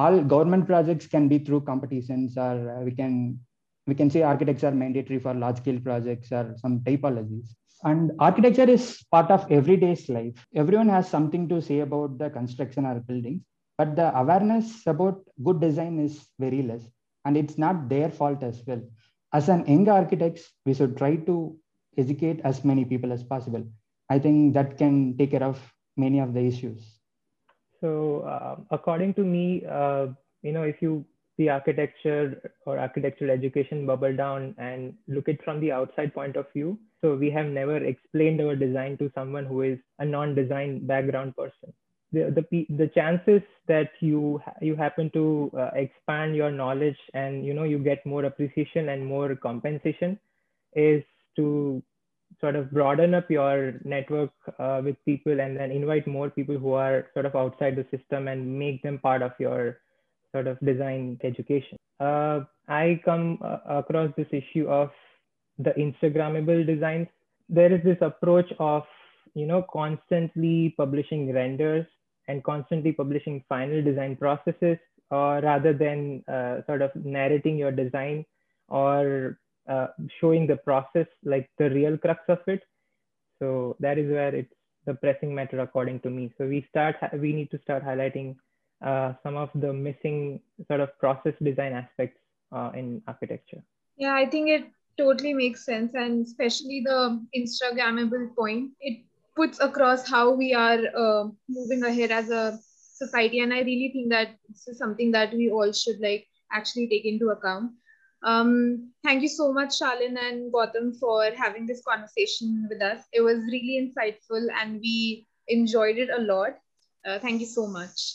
all 0.00 0.22
government 0.32 0.66
projects 0.66 1.06
can 1.14 1.28
be 1.32 1.38
through 1.38 1.62
competitions 1.70 2.36
or 2.46 2.54
uh, 2.74 2.80
we 2.88 2.92
can 3.00 3.38
we 3.86 3.94
can 4.00 4.10
say 4.14 4.22
architects 4.22 4.64
are 4.68 4.76
mandatory 4.82 5.18
for 5.24 5.34
large 5.34 5.58
scale 5.62 5.80
projects 5.88 6.30
or 6.38 6.54
some 6.62 6.74
typologies. 6.88 7.48
And 7.82 8.12
architecture 8.18 8.68
is 8.76 8.84
part 9.10 9.30
of 9.30 9.50
everyday's 9.50 10.08
life. 10.08 10.46
Everyone 10.54 10.90
has 10.90 11.08
something 11.08 11.48
to 11.48 11.60
say 11.68 11.80
about 11.80 12.18
the 12.18 12.28
construction 12.30 12.86
or 12.86 13.00
buildings 13.00 13.42
but 13.78 13.96
the 13.96 14.08
awareness 14.20 14.86
about 14.86 15.20
good 15.42 15.60
design 15.66 15.98
is 16.06 16.14
very 16.38 16.62
less 16.62 16.82
and 17.24 17.36
it's 17.36 17.56
not 17.56 17.88
their 17.88 18.10
fault 18.10 18.42
as 18.42 18.62
well. 18.66 18.82
As 19.32 19.48
an 19.48 19.66
young 19.66 19.88
architects 19.88 20.42
we 20.66 20.74
should 20.74 20.96
try 20.96 21.16
to 21.30 21.36
educate 21.96 22.40
as 22.44 22.64
many 22.64 22.84
people 22.84 23.12
as 23.12 23.22
possible. 23.34 23.64
I 24.08 24.18
think 24.18 24.54
that 24.54 24.76
can 24.78 25.16
take 25.18 25.32
care 25.32 25.46
of 25.50 25.58
many 25.96 26.20
of 26.20 26.34
the 26.34 26.44
issues 26.52 26.99
so 27.80 28.20
uh, 28.20 28.56
according 28.70 29.14
to 29.14 29.24
me, 29.24 29.64
uh, 29.70 30.08
you 30.42 30.52
know, 30.52 30.62
if 30.62 30.76
you 30.80 31.04
see 31.36 31.48
architecture 31.48 32.52
or 32.66 32.78
architectural 32.78 33.30
education 33.30 33.86
bubble 33.86 34.14
down 34.14 34.54
and 34.58 34.94
look 35.08 35.28
it 35.28 35.42
from 35.44 35.60
the 35.60 35.72
outside 35.72 36.12
point 36.12 36.36
of 36.36 36.46
view, 36.52 36.78
so 37.00 37.14
we 37.14 37.30
have 37.30 37.46
never 37.46 37.76
explained 37.78 38.40
our 38.40 38.54
design 38.54 38.98
to 38.98 39.10
someone 39.14 39.46
who 39.46 39.62
is 39.62 39.78
a 39.98 40.04
non-design 40.04 40.86
background 40.86 41.34
person. 41.36 41.72
The, 42.12 42.44
the, 42.50 42.66
the 42.76 42.88
chances 42.88 43.40
that 43.68 43.90
you 44.00 44.42
you 44.60 44.74
happen 44.74 45.10
to 45.10 45.50
uh, 45.56 45.70
expand 45.74 46.34
your 46.34 46.50
knowledge 46.50 46.96
and 47.14 47.46
you 47.46 47.54
know 47.54 47.62
you 47.62 47.78
get 47.78 48.04
more 48.04 48.24
appreciation 48.24 48.88
and 48.88 49.06
more 49.06 49.36
compensation 49.36 50.18
is 50.74 51.04
to 51.36 51.80
sort 52.40 52.56
of 52.56 52.70
broaden 52.70 53.14
up 53.14 53.30
your 53.30 53.74
network 53.84 54.30
uh, 54.58 54.80
with 54.84 54.96
people 55.04 55.40
and 55.40 55.56
then 55.56 55.70
invite 55.70 56.06
more 56.06 56.30
people 56.30 56.56
who 56.56 56.72
are 56.72 57.08
sort 57.14 57.26
of 57.26 57.34
outside 57.34 57.76
the 57.76 57.86
system 57.96 58.28
and 58.28 58.58
make 58.58 58.82
them 58.82 58.98
part 58.98 59.22
of 59.22 59.32
your 59.38 59.78
sort 60.32 60.46
of 60.46 60.58
design 60.60 61.18
education. 61.24 61.76
Uh, 61.98 62.40
I 62.68 63.00
come 63.04 63.38
uh, 63.42 63.58
across 63.68 64.10
this 64.16 64.28
issue 64.30 64.68
of 64.68 64.90
the 65.58 65.70
Instagrammable 65.72 66.66
designs. 66.66 67.08
There 67.48 67.72
is 67.72 67.82
this 67.84 67.98
approach 68.00 68.50
of 68.58 68.84
you 69.34 69.46
know 69.46 69.64
constantly 69.72 70.74
publishing 70.76 71.32
renders 71.32 71.86
and 72.28 72.42
constantly 72.44 72.92
publishing 72.92 73.44
final 73.48 73.82
design 73.82 74.16
processes, 74.16 74.78
or 75.10 75.40
rather 75.40 75.72
than 75.72 76.24
uh, 76.28 76.62
sort 76.66 76.80
of 76.80 76.90
narrating 76.94 77.58
your 77.58 77.72
design 77.72 78.24
or 78.68 79.38
uh, 79.70 79.86
showing 80.20 80.46
the 80.46 80.56
process 80.56 81.06
like 81.24 81.48
the 81.58 81.70
real 81.70 81.96
crux 81.96 82.20
of 82.28 82.40
it. 82.46 82.62
So 83.38 83.76
that 83.80 83.98
is 83.98 84.10
where 84.10 84.34
it's 84.34 84.52
the 84.86 84.94
pressing 84.94 85.34
matter 85.34 85.60
according 85.60 86.00
to 86.00 86.10
me. 86.10 86.32
So 86.36 86.46
we 86.46 86.66
start 86.68 86.96
we 87.14 87.32
need 87.32 87.50
to 87.52 87.60
start 87.62 87.84
highlighting 87.84 88.36
uh, 88.84 89.12
some 89.22 89.36
of 89.36 89.50
the 89.54 89.72
missing 89.72 90.40
sort 90.66 90.80
of 90.80 90.98
process 90.98 91.34
design 91.42 91.72
aspects 91.72 92.20
uh, 92.52 92.70
in 92.74 93.02
architecture. 93.06 93.62
Yeah, 93.96 94.14
I 94.14 94.26
think 94.26 94.48
it 94.48 94.64
totally 94.98 95.34
makes 95.34 95.64
sense, 95.64 95.94
and 95.94 96.26
especially 96.26 96.82
the 96.84 97.24
Instagrammable 97.36 98.34
point. 98.34 98.72
It 98.80 99.04
puts 99.36 99.60
across 99.60 100.08
how 100.08 100.32
we 100.32 100.54
are 100.54 100.80
uh, 100.96 101.28
moving 101.48 101.84
ahead 101.84 102.10
as 102.10 102.30
a 102.30 102.58
society, 102.94 103.40
and 103.40 103.52
I 103.52 103.60
really 103.60 103.90
think 103.92 104.10
that 104.10 104.36
this 104.48 104.66
is 104.68 104.78
something 104.78 105.12
that 105.12 105.32
we 105.32 105.50
all 105.50 105.72
should 105.72 106.00
like 106.00 106.26
actually 106.52 106.88
take 106.88 107.04
into 107.04 107.28
account. 107.30 107.72
Um, 108.22 108.92
thank 109.02 109.22
you 109.22 109.28
so 109.28 109.52
much, 109.52 109.78
Shalin 109.78 110.16
and 110.18 110.52
Gautam, 110.52 110.98
for 110.98 111.30
having 111.36 111.66
this 111.66 111.82
conversation 111.82 112.66
with 112.70 112.82
us. 112.82 113.04
It 113.12 113.22
was 113.22 113.38
really 113.50 113.76
insightful, 113.80 114.46
and 114.60 114.80
we 114.80 115.26
enjoyed 115.48 115.98
it 115.98 116.10
a 116.10 116.20
lot. 116.20 116.58
Uh, 117.04 117.18
thank 117.18 117.40
you 117.40 117.46
so 117.46 117.66
much. 117.66 118.14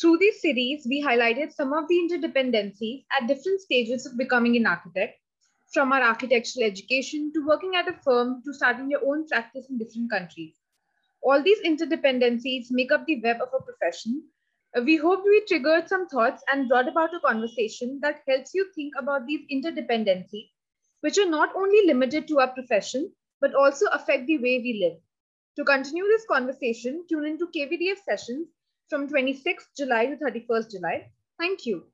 Through 0.00 0.18
this 0.18 0.40
series, 0.42 0.86
we 0.88 1.02
highlighted 1.02 1.52
some 1.52 1.72
of 1.72 1.88
the 1.88 1.96
interdependencies 1.96 3.04
at 3.18 3.26
different 3.28 3.60
stages 3.60 4.06
of 4.06 4.16
becoming 4.16 4.56
an 4.56 4.66
architect, 4.66 5.18
from 5.72 5.92
our 5.92 6.02
architectural 6.02 6.64
education 6.64 7.32
to 7.34 7.46
working 7.46 7.74
at 7.76 7.88
a 7.88 7.92
firm 8.04 8.42
to 8.44 8.54
starting 8.54 8.90
your 8.90 9.04
own 9.06 9.26
practice 9.26 9.66
in 9.68 9.78
different 9.78 10.10
countries. 10.10 10.54
All 11.22 11.42
these 11.42 11.60
interdependencies 11.60 12.66
make 12.70 12.92
up 12.92 13.06
the 13.06 13.20
web 13.22 13.42
of 13.42 13.48
a 13.52 13.62
profession. 13.62 14.22
We 14.80 14.94
hope 14.96 15.24
we 15.24 15.40
triggered 15.40 15.88
some 15.88 16.06
thoughts 16.06 16.44
and 16.52 16.68
brought 16.68 16.86
about 16.86 17.12
a 17.12 17.18
conversation 17.18 17.98
that 18.02 18.22
helps 18.28 18.54
you 18.54 18.70
think 18.74 18.94
about 18.96 19.26
these 19.26 19.44
interdependencies, 19.50 20.50
which 21.00 21.18
are 21.18 21.28
not 21.28 21.52
only 21.56 21.84
limited 21.84 22.28
to 22.28 22.38
our 22.38 22.52
profession, 22.54 23.12
but 23.40 23.56
also 23.56 23.86
affect 23.86 24.26
the 24.28 24.38
way 24.38 24.60
we 24.60 24.78
live. 24.80 25.00
To 25.56 25.64
continue 25.64 26.04
this 26.04 26.26
conversation, 26.26 27.04
tune 27.08 27.26
into 27.26 27.48
KVDF 27.48 27.98
sessions 28.04 28.46
from 28.88 29.08
26th 29.08 29.74
July 29.76 30.06
to 30.06 30.16
31st 30.16 30.70
July. 30.70 31.10
Thank 31.38 31.66
you. 31.66 31.90